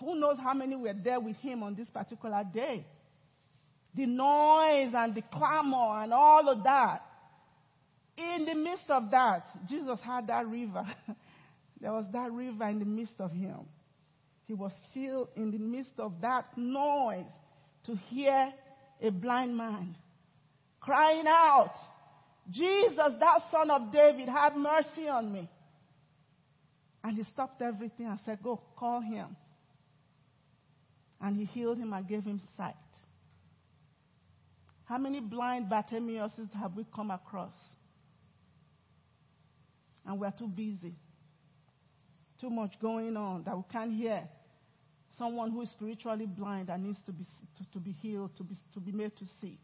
[0.00, 2.84] who knows how many were there with him on this particular day?
[3.96, 7.02] The noise and the clamor and all of that.
[8.16, 10.86] In the midst of that, Jesus had that river.
[11.80, 13.60] there was that river in the midst of him.
[14.46, 17.24] He was still in the midst of that noise
[17.84, 18.52] to hear
[19.02, 19.96] a blind man
[20.86, 21.74] crying out,
[22.48, 25.50] Jesus, that son of David, have mercy on me.
[27.02, 29.36] And he stopped everything and said, Go, call him.
[31.20, 32.76] And he healed him and gave him sight.
[34.86, 37.56] How many blind Bartimaeuses have we come across?
[40.06, 40.94] And we're too busy.
[42.40, 44.22] Too much going on that we can't hear
[45.18, 48.54] someone who is spiritually blind and needs to be, to, to be healed, to be,
[48.74, 49.58] to be made to see.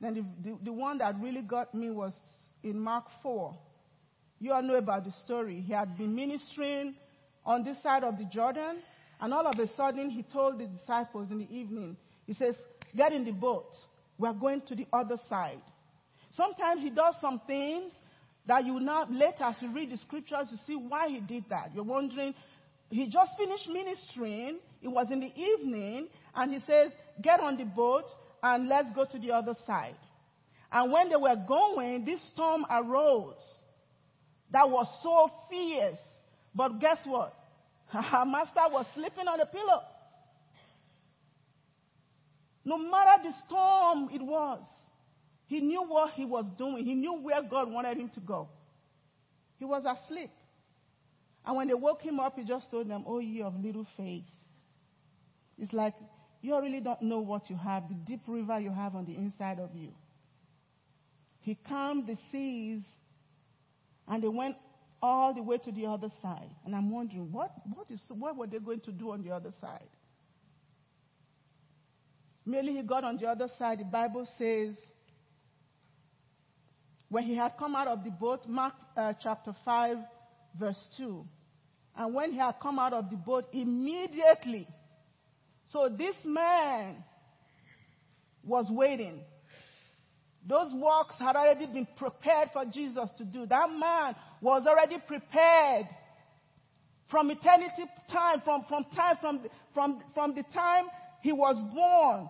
[0.00, 2.12] Then the, the, the one that really got me was
[2.62, 3.56] in Mark 4.
[4.40, 5.64] You all know about the story.
[5.66, 6.94] He had been ministering
[7.44, 8.76] on this side of the Jordan,
[9.20, 11.96] and all of a sudden he told the disciples in the evening,
[12.26, 12.56] he says,
[12.96, 13.70] Get in the boat.
[14.18, 15.60] We're going to the other side.
[16.32, 17.92] Sometimes he does some things
[18.46, 21.70] that you now, later, as you read the scriptures, you see why he did that.
[21.74, 22.34] You're wondering,
[22.90, 24.58] he just finished ministering.
[24.80, 26.90] It was in the evening, and he says,
[27.20, 28.06] Get on the boat
[28.42, 29.96] and let's go to the other side.
[30.70, 33.34] And when they were going, this storm arose
[34.50, 35.98] that was so fierce.
[36.54, 37.34] But guess what?
[37.92, 39.82] Our master was sleeping on the pillow.
[42.64, 44.62] No matter the storm it was,
[45.46, 46.84] he knew what he was doing.
[46.84, 48.48] He knew where God wanted him to go.
[49.58, 50.30] He was asleep.
[51.46, 54.24] And when they woke him up, he just told them, Oh, ye of little faith.
[55.58, 55.94] It's like
[56.42, 59.58] you really don't know what you have, the deep river you have on the inside
[59.58, 59.92] of you.
[61.40, 62.82] He calmed the seas
[64.06, 64.56] and they went
[65.02, 66.50] all the way to the other side.
[66.64, 69.50] And I'm wondering, what, what, is, what were they going to do on the other
[69.60, 69.88] side?
[72.44, 74.74] Merely he got on the other side, the Bible says,
[77.10, 79.96] when he had come out of the boat, Mark uh, chapter 5,
[80.58, 81.24] verse 2.
[81.96, 84.68] And when he had come out of the boat, immediately.
[85.72, 87.04] So this man
[88.44, 89.20] was waiting.
[90.46, 93.46] Those works had already been prepared for Jesus to do.
[93.46, 95.86] That man was already prepared
[97.10, 99.40] from eternity time, from, from time, from,
[99.74, 100.86] from, from the time
[101.22, 102.28] he was born.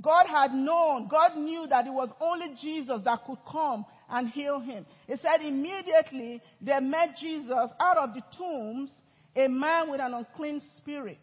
[0.00, 4.60] God had known, God knew that it was only Jesus that could come and heal
[4.60, 4.86] him.
[5.06, 8.90] He said immediately they met Jesus out of the tombs,
[9.36, 11.18] a man with an unclean spirit,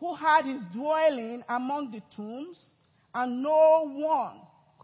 [0.00, 2.58] who had his dwelling among the tombs,
[3.14, 4.36] and no one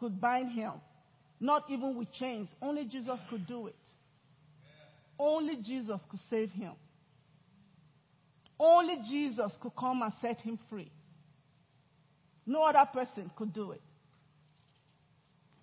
[0.03, 0.73] could bind him,
[1.39, 2.49] not even with chains.
[2.61, 3.77] Only Jesus could do it.
[5.17, 6.73] Only Jesus could save him.
[8.59, 10.91] Only Jesus could come and set him free.
[12.45, 13.83] No other person could do it.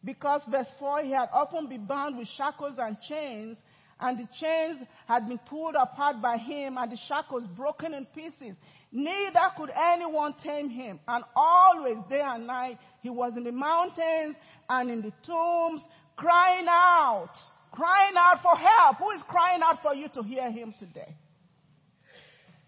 [0.06, 3.58] Because verse 4, he had often been bound with shackles and chains,
[4.00, 8.56] and the chains had been pulled apart by him, and the shackles broken in pieces.
[8.92, 11.00] Neither could anyone tame him.
[11.06, 14.36] And always, day and night, he was in the mountains
[14.70, 15.82] and in the tombs,
[16.16, 17.34] crying out,
[17.72, 18.98] crying out for help.
[18.98, 21.16] Who is crying out for you to hear him today?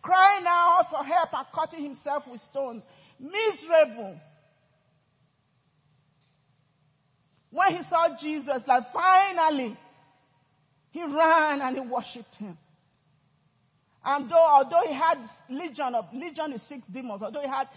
[0.02, 2.84] Crying out for help and cutting himself with stones
[3.20, 4.20] miserable.
[7.52, 9.78] When he saw Jesus, like finally,
[10.92, 12.58] he ran and he worshipped him.
[14.04, 15.18] And though, although he had
[15.50, 17.68] legion of, legion is six demons, although he had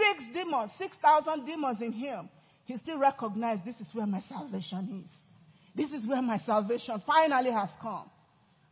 [0.00, 2.28] six demons, 6,000 demons in him,
[2.64, 5.10] he still recognized this is where my salvation is.
[5.74, 8.10] This is where my salvation finally has come.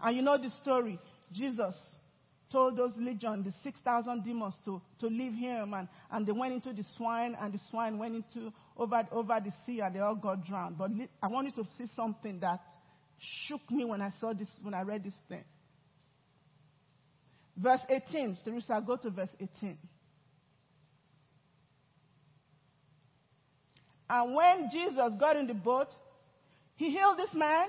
[0.01, 0.99] And you know the story.
[1.33, 1.75] Jesus
[2.51, 5.75] told those legion, the 6,000 demons, to, to leave him.
[5.75, 9.53] And, and they went into the swine, and the swine went into over, over the
[9.67, 10.79] sea, and they all got drowned.
[10.79, 10.91] But
[11.23, 12.61] I want you to see something that
[13.47, 15.45] shook me when I saw this, when I read this thing.
[17.57, 18.39] Verse 18.
[18.45, 19.77] Teresa, go to verse 18.
[24.11, 25.89] And when Jesus got in the boat,
[26.77, 27.67] he healed this man,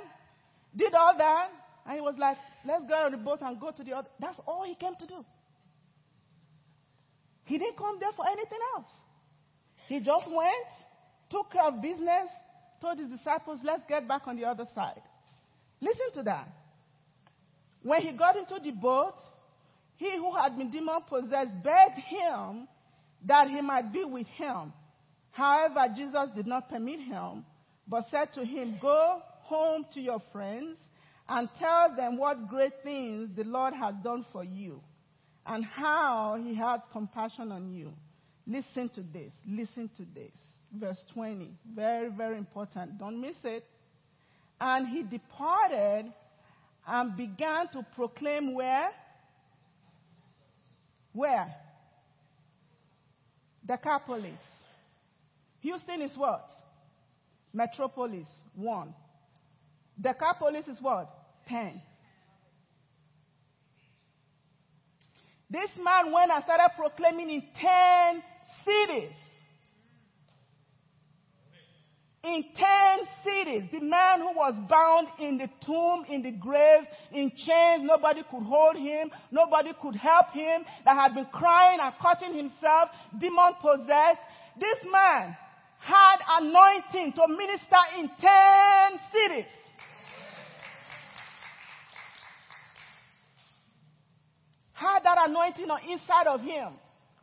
[0.76, 1.50] did all that,
[1.86, 4.08] and he was like, let's go on the boat and go to the other.
[4.20, 5.26] That's all he came to do.
[7.46, 8.90] He didn't come there for anything else.
[9.88, 10.70] He just went,
[11.32, 12.30] took care of business,
[12.80, 15.02] told his disciples, let's get back on the other side.
[15.82, 16.48] Listen to that.
[17.82, 19.16] When he got into the boat,
[19.96, 22.68] he who had been demon possessed begged him
[23.26, 24.72] that he might be with him.
[25.32, 27.46] However, Jesus did not permit him,
[27.88, 30.78] but said to him, Go home to your friends
[31.28, 34.82] and tell them what great things the Lord has done for you
[35.46, 37.94] and how he had compassion on you.
[38.46, 39.32] Listen to this.
[39.48, 40.32] Listen to this.
[40.74, 41.52] Verse 20.
[41.76, 42.98] Very, very important.
[42.98, 43.66] Don't miss it.
[44.60, 46.12] And he departed
[46.88, 48.90] and began to proclaim where?
[51.14, 51.54] Where?
[53.66, 54.40] Decapolis.
[55.62, 56.50] Houston is what?
[57.54, 58.28] Metropolis.
[58.56, 58.94] One.
[60.00, 61.10] Decapolis is what?
[61.48, 61.82] 10.
[65.50, 68.24] This man went and started proclaiming in 10
[68.64, 69.16] cities.
[72.22, 77.32] In 10 cities, the man who was bound in the tomb, in the grave, in
[77.32, 82.36] chains, nobody could hold him, nobody could help him, that had been crying and cutting
[82.36, 84.20] himself, demon possessed.
[84.60, 85.36] This man
[85.80, 89.46] had anointing to minister in 10 cities.
[94.80, 96.74] had that anointing on inside of him.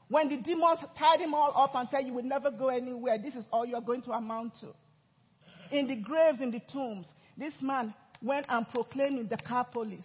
[0.09, 3.34] When the demons tied him all up and said, You will never go anywhere, this
[3.34, 5.76] is all you're going to amount to.
[5.76, 7.92] In the graves, in the tombs, this man
[8.22, 10.04] went and proclaimed in Decapolis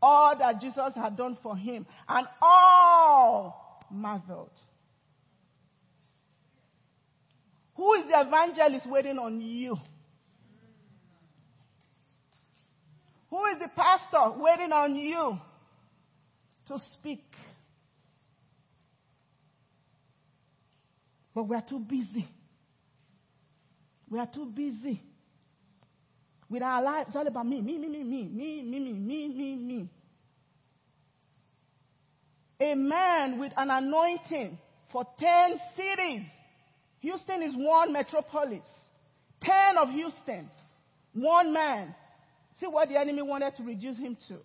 [0.00, 4.50] all that Jesus had done for him, and all marveled.
[7.74, 9.76] Who is the evangelist waiting on you?
[13.30, 15.38] Who is the pastor waiting on you?
[16.72, 17.24] to speak.
[21.34, 22.28] But we are too busy.
[24.10, 25.00] We are too busy
[26.50, 27.08] with our lives.
[27.08, 29.88] It's all about me, me, me, me, me, me, me, me, me, me, me.
[32.60, 34.58] A man with an anointing
[34.92, 36.22] for 10 cities.
[37.02, 38.64] Houston is one metropolis.
[39.42, 40.48] 10 of Houston,
[41.12, 41.94] one man.
[42.60, 44.38] See what the enemy wanted to reduce him to.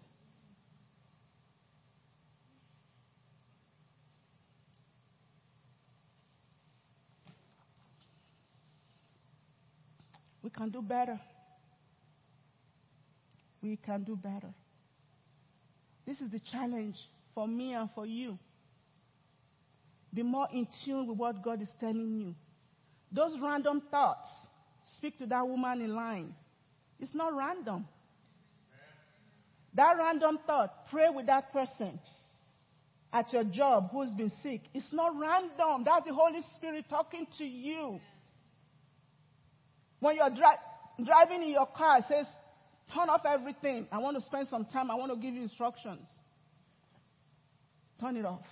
[10.41, 11.19] We can do better.
[13.61, 14.49] We can do better.
[16.07, 16.95] This is the challenge
[17.35, 18.39] for me and for you.
[20.11, 22.33] Be more in tune with what God is telling you.
[23.11, 24.29] Those random thoughts,
[24.97, 26.35] speak to that woman in line.
[26.99, 27.87] It's not random.
[29.75, 31.99] That random thought, pray with that person
[33.13, 34.61] at your job who's been sick.
[34.73, 35.83] It's not random.
[35.85, 37.99] That's the Holy Spirit talking to you.
[39.99, 42.25] When you're dri- driving in your car, it says,
[42.93, 43.87] turn off everything.
[43.91, 44.91] I want to spend some time.
[44.91, 46.07] I want to give you instructions.
[47.99, 48.45] Turn it off.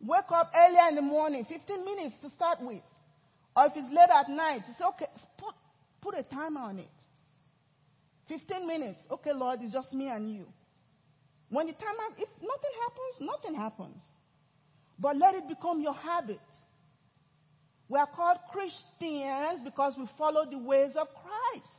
[0.00, 2.82] Wake up earlier in the morning, 15 minutes to start with.
[3.54, 5.54] Or if it's late at night, say, okay, put,
[6.00, 6.88] put a timer on it.
[8.28, 9.00] 15 minutes.
[9.10, 10.46] Okay, Lord, it's just me and you.
[11.50, 14.02] When the timer, if nothing happens, nothing happens.
[14.98, 16.40] But let it become your habit.
[17.88, 21.72] We are called Christians because we follow the ways of Christ.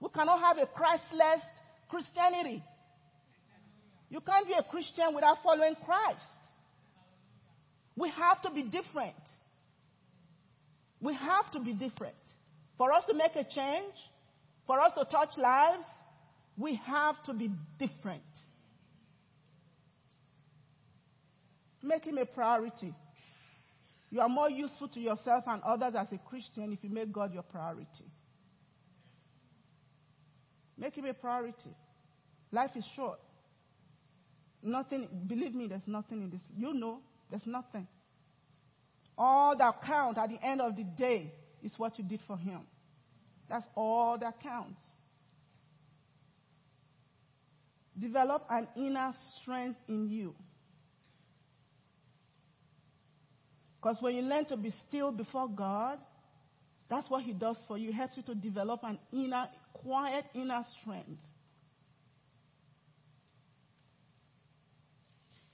[0.00, 1.42] We cannot have a Christless
[1.90, 2.62] Christianity.
[4.08, 6.24] You can't be a Christian without following Christ.
[7.98, 9.16] We have to be different.
[11.00, 12.14] We have to be different.
[12.76, 13.94] For us to make a change,
[14.66, 15.86] for us to touch lives,
[16.56, 18.22] we have to be different.
[21.82, 22.94] Make him a priority.
[24.10, 27.34] You are more useful to yourself and others as a Christian if you make God
[27.34, 28.04] your priority.
[30.76, 31.74] Make him a priority.
[32.52, 33.18] Life is short.
[34.62, 36.40] Nothing, believe me, there's nothing in this.
[36.56, 37.86] You know, there's nothing.
[39.16, 42.60] All that counts at the end of the day is what you did for him.
[43.48, 44.82] That's all that counts.
[47.98, 50.34] Develop an inner strength in you.
[53.80, 55.98] Because when you learn to be still before God,
[56.88, 57.90] that's what He does for you.
[57.90, 61.20] He helps you to develop an inner, quiet inner strength.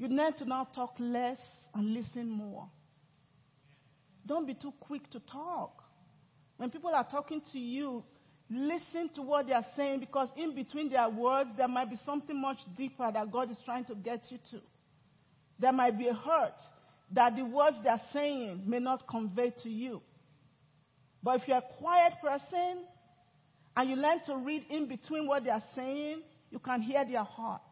[0.04, 1.38] You learn to now talk less
[1.72, 2.68] and listen more.
[4.26, 5.82] Don't be too quick to talk.
[6.58, 8.04] When people are talking to you,
[8.50, 12.38] listen to what they are saying because in between their words, there might be something
[12.38, 14.60] much deeper that God is trying to get you to.
[15.58, 16.60] There might be a hurt
[17.12, 20.02] that the words they're saying may not convey to you.
[21.22, 22.84] But if you're a quiet person
[23.74, 27.62] and you learn to read in between what they're saying, you can hear their heart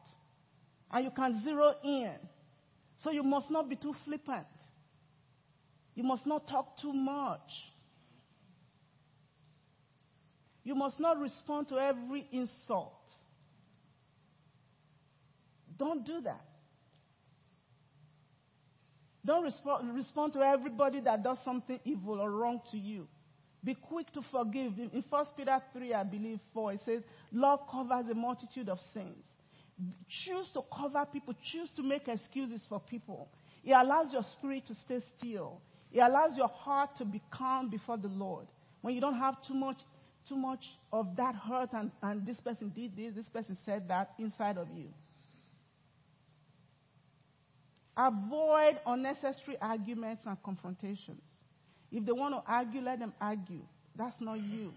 [0.93, 2.15] and you can zero in.
[2.99, 4.47] So you must not be too flippant.
[5.95, 7.41] You must not talk too much.
[10.65, 12.93] You must not respond to every insult.
[15.77, 16.45] Don't do that.
[19.25, 23.07] Don't respond, respond to everybody that does something evil or wrong to you.
[23.65, 24.73] Be quick to forgive.
[24.79, 29.25] In 1 Peter 3, I believe 4, it says, Love covers a multitude of sins.
[30.25, 33.29] Choose to cover people, choose to make excuses for people.
[33.65, 35.61] It allows your spirit to stay still.
[35.93, 38.47] It allows your heart to be calm before the Lord.
[38.81, 39.79] When you don't have too much,
[40.29, 44.11] too much of that hurt and, and this person did this, this person said that
[44.19, 44.89] inside of you.
[47.97, 51.23] Avoid unnecessary arguments and confrontations.
[51.91, 53.61] If they want to argue, let them argue.
[53.95, 54.73] That's not you.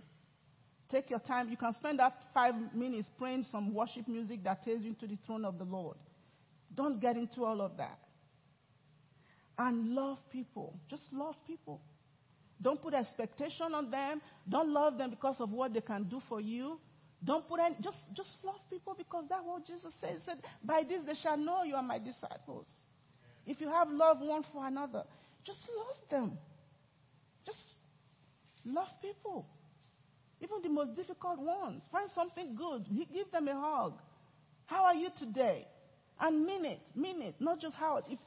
[0.89, 1.49] Take your time.
[1.49, 5.17] You can spend that five minutes praying some worship music that takes you to the
[5.25, 5.97] throne of the Lord.
[6.75, 7.99] Don't get into all of that.
[9.57, 10.77] And love people.
[10.89, 11.81] Just love people.
[12.61, 14.21] Don't put expectation on them.
[14.47, 16.79] Don't love them because of what they can do for you.
[17.23, 20.11] Don't put any, just, just love people because that's what Jesus said.
[20.11, 22.67] He said, By this they shall know you are my disciples.
[23.47, 25.03] If you have love one for another,
[25.45, 26.37] just love them.
[27.45, 27.59] Just
[28.65, 29.47] love people.
[30.41, 31.81] Even the most difficult ones.
[31.91, 32.85] Find something good.
[33.13, 33.93] Give them a hug.
[34.65, 35.67] How are you today?
[36.19, 36.81] And mean it.
[36.95, 37.35] Mean it.
[37.39, 37.97] Not just how.
[38.09, 38.19] If,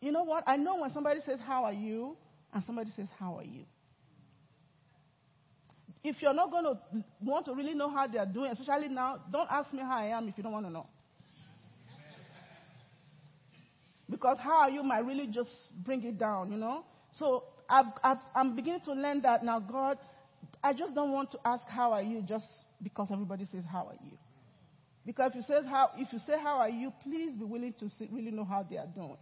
[0.00, 0.44] you know what?
[0.46, 2.16] I know when somebody says, How are you?
[2.52, 3.64] and somebody says, How are you?
[6.02, 6.78] If you're not going to
[7.20, 10.28] want to really know how they're doing, especially now, don't ask me how I am
[10.28, 10.86] if you don't want to know.
[14.08, 15.50] Because how are you might really just
[15.82, 16.84] bring it down, you know?
[17.12, 17.82] So i
[18.36, 19.98] am beginning to learn that now, God,
[20.64, 22.46] I just don't want to ask how are you just
[22.82, 24.16] because everybody says how are you.
[25.04, 27.90] Because if you say how, if you say how are you, please be willing to
[27.90, 29.18] see, really know how they are doing.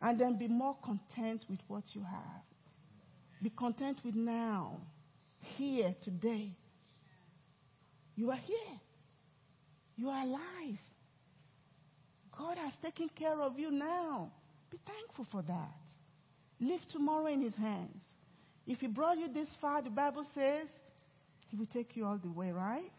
[0.00, 2.42] And then be more content with what you have.
[3.42, 4.78] Be content with now,
[5.58, 6.56] here, today.
[8.14, 8.80] You are here.
[9.96, 10.78] You are alive.
[12.38, 14.30] God has taken care of you now.
[14.70, 15.76] Be thankful for that.
[16.58, 18.02] Leave tomorrow in His hands.
[18.66, 20.68] If He brought you this far, the Bible says
[21.48, 22.90] He will take you all the way, right?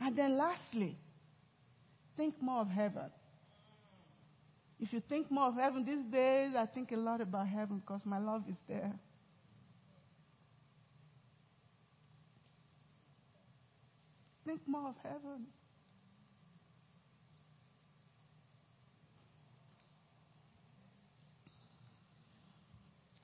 [0.00, 0.96] And then lastly,
[2.16, 3.10] think more of heaven.
[4.80, 8.00] If you think more of heaven these days, I think a lot about heaven because
[8.04, 8.92] my love is there.
[14.44, 15.46] Think more of heaven.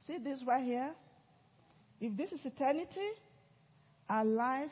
[0.06, 0.92] See this right here?
[2.00, 3.08] If this is eternity,
[4.08, 4.70] our life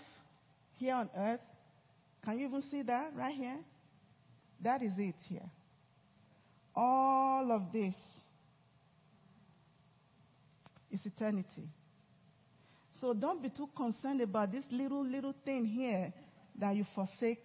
[0.79, 1.41] here on earth,
[2.25, 3.59] can you even see that right here?
[4.63, 5.49] That is it here.
[6.75, 7.95] All of this
[10.91, 11.69] is eternity.
[13.01, 16.13] So don't be too concerned about this little, little thing here
[16.59, 17.45] that you forsake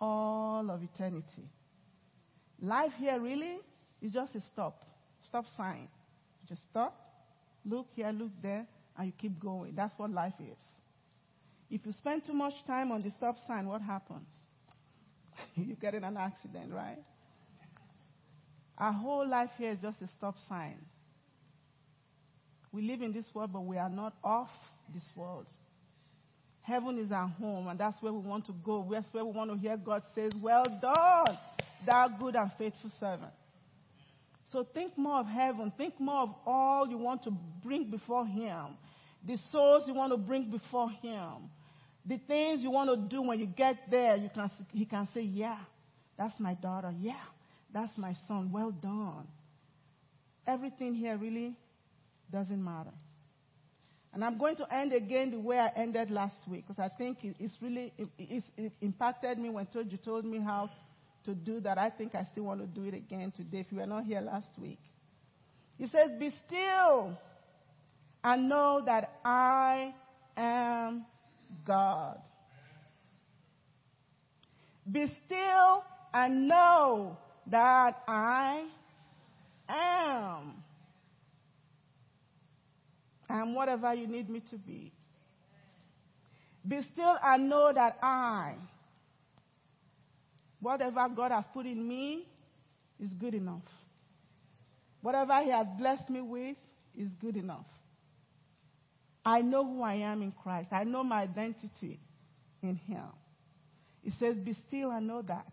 [0.00, 1.48] all of eternity.
[2.60, 3.58] Life here really
[4.02, 4.84] is just a stop,
[5.28, 5.88] stop sign.
[6.48, 6.94] Just stop,
[7.64, 9.74] look here, look there, and you keep going.
[9.74, 10.58] That's what life is.
[11.70, 14.28] If you spend too much time on the stop sign, what happens?
[15.56, 17.02] you get in an accident, right?
[18.78, 20.76] Our whole life here is just a stop sign.
[22.72, 24.48] We live in this world, but we are not of
[24.92, 25.46] this world.
[26.62, 28.88] Heaven is our home, and that's where we want to go.
[28.90, 31.38] That's where we want to hear God says, Well done,
[31.86, 33.32] thou good and faithful servant.
[34.54, 35.72] So think more of heaven.
[35.76, 38.76] Think more of all you want to bring before Him.
[39.26, 41.50] The souls you want to bring before Him.
[42.06, 45.22] The things you want to do when you get there, you can, He can say,
[45.22, 45.58] Yeah,
[46.16, 46.94] that's my daughter.
[47.00, 47.18] Yeah,
[47.72, 48.52] that's my son.
[48.52, 49.26] Well done.
[50.46, 51.56] Everything here really
[52.30, 52.92] doesn't matter.
[54.12, 57.18] And I'm going to end again the way I ended last week because I think
[57.40, 60.70] it's really it, it impacted me when you told me how
[61.24, 61.78] to do that.
[61.78, 64.20] I think I still want to do it again today if you were not here
[64.20, 64.78] last week.
[65.78, 67.18] He says, Be still
[68.22, 69.94] and know that I
[70.36, 71.04] am
[71.66, 72.18] God.
[74.90, 77.16] Be still and know
[77.46, 78.64] that I
[79.68, 80.62] am.
[83.28, 84.92] I am whatever you need me to be.
[86.66, 88.54] Be still and know that I,
[90.64, 92.26] whatever God has put in me,
[92.98, 93.62] is good enough.
[95.02, 96.56] Whatever He has blessed me with
[96.96, 97.66] is good enough.
[99.24, 100.68] I know who I am in Christ.
[100.72, 102.00] I know my identity
[102.62, 103.04] in Him.
[104.02, 105.52] He says, Be still and know that.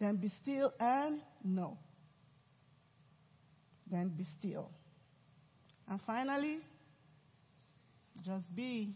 [0.00, 1.78] Then be still and know.
[3.90, 4.70] Then be still.
[5.88, 6.58] And finally,
[8.24, 8.94] just be.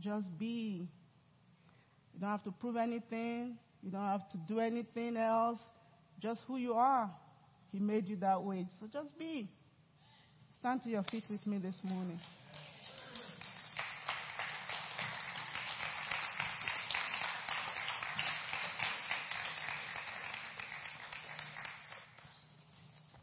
[0.00, 0.88] Just be.
[2.14, 3.56] You don't have to prove anything.
[3.82, 5.58] You don't have to do anything else.
[6.20, 7.10] Just who you are.
[7.72, 8.66] He made you that way.
[8.80, 9.48] So just be.
[10.58, 12.18] Stand to your feet with me this morning.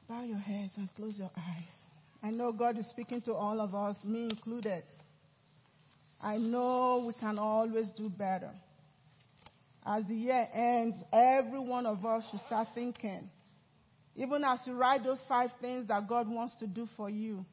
[0.08, 1.64] Bow your heads and close your eyes.
[2.24, 4.84] I know God is speaking to all of us, me included.
[6.26, 8.52] I know we can always do better.
[9.86, 13.30] As the year ends, every one of us should start thinking
[14.16, 17.46] even as you write those five things that God wants to do for you,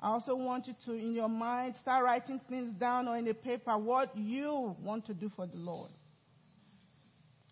[0.00, 3.34] I also want you to, in your mind, start writing things down or in a
[3.34, 5.90] paper what you want to do for the Lord.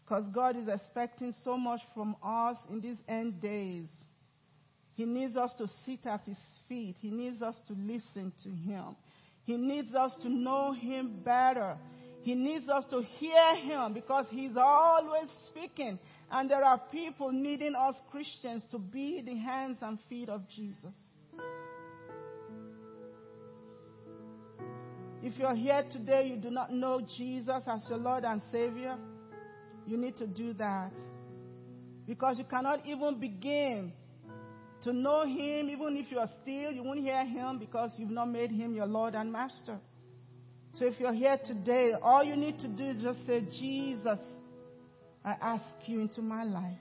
[0.02, 3.88] Because God is expecting so much from us in these end days.
[4.94, 6.36] He needs us to sit at His
[6.68, 8.96] feet, He needs us to listen to Him,
[9.44, 11.76] He needs us to know Him better.
[12.22, 15.98] He needs us to hear Him because He's always speaking.
[16.30, 20.94] And there are people needing us Christians to be the hands and feet of Jesus.
[25.22, 28.96] If you're here today, you do not know Jesus as your Lord and Savior,
[29.86, 30.92] you need to do that.
[32.06, 33.92] Because you cannot even begin
[34.82, 38.26] to know Him, even if you are still, you won't hear Him because you've not
[38.30, 39.78] made Him your Lord and Master.
[40.74, 44.18] So if you're here today, all you need to do is just say, Jesus,
[45.24, 46.78] I ask you into my life.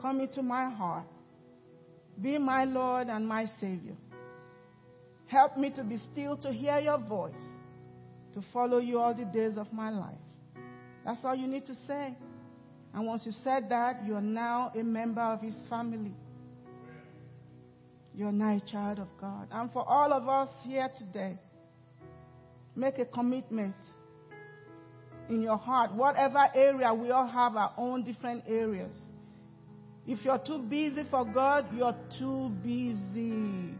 [0.00, 1.06] Come into my heart.
[2.20, 3.96] Be my Lord and my Savior.
[5.26, 7.32] Help me to be still to hear your voice,
[8.34, 10.14] to follow you all the days of my life.
[11.04, 12.16] That's all you need to say.
[12.94, 16.14] And once you said that, you're now a member of his family.
[18.16, 19.48] You're now a child of God.
[19.52, 21.38] And for all of us here today,
[22.74, 23.74] make a commitment
[25.28, 28.94] in your heart, whatever area, we all have our own different areas.
[30.06, 33.74] If you're too busy for God, you're too busy.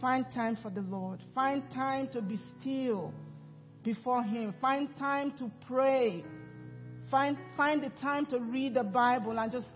[0.00, 1.20] Find time for the Lord.
[1.34, 3.12] Find time to be still
[3.84, 4.54] before Him.
[4.60, 6.24] Find time to pray.
[7.10, 9.66] Find, find the time to read the Bible and just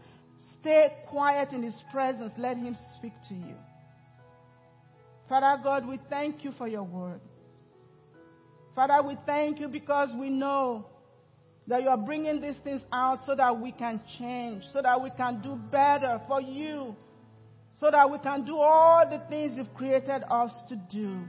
[0.60, 2.32] stay quiet in His presence.
[2.36, 3.56] Let Him speak to you.
[5.28, 7.20] Father God, we thank you for your word.
[8.74, 10.86] Father, we thank you because we know
[11.66, 15.10] that you are bringing these things out so that we can change, so that we
[15.10, 16.96] can do better for you,
[17.78, 21.20] so that we can do all the things you've created us to do,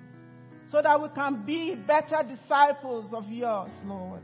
[0.69, 4.21] so that we can be better disciples of yours, Lord.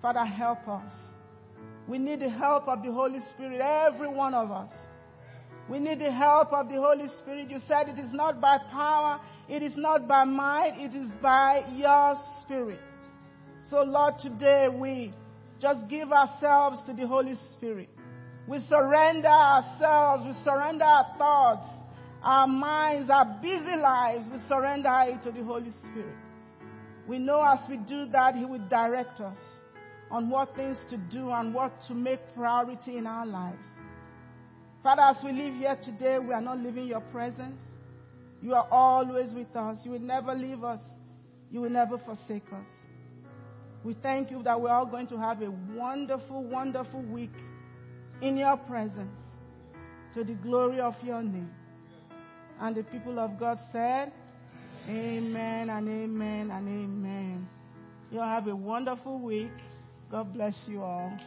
[0.00, 0.92] Father, help us.
[1.88, 4.70] We need the help of the Holy Spirit, every one of us.
[5.68, 7.50] We need the help of the Holy Spirit.
[7.50, 11.64] You said it is not by power, it is not by might, it is by
[11.74, 12.80] your Spirit.
[13.70, 15.12] So, Lord, today we
[15.60, 17.88] just give ourselves to the Holy Spirit.
[18.46, 21.68] We surrender ourselves, we surrender our thoughts,
[22.22, 26.16] our minds, our busy lives, we surrender it to the Holy Spirit.
[27.06, 29.38] We know as we do that, He will direct us
[30.12, 33.66] on what things to do and what to make priority in our lives.
[34.82, 37.58] Father, as we live here today, we are not leaving your presence.
[38.42, 39.78] You are always with us.
[39.84, 40.80] You will never leave us.
[41.50, 42.66] You will never forsake us.
[43.84, 47.32] We thank you that we're all going to have a wonderful, wonderful week
[48.20, 49.18] in your presence
[50.14, 51.50] to the glory of your name.
[52.60, 54.12] And the people of God said,
[54.88, 57.48] Amen and amen and amen.
[58.10, 59.52] You have a wonderful week.
[60.12, 61.18] God bless you all.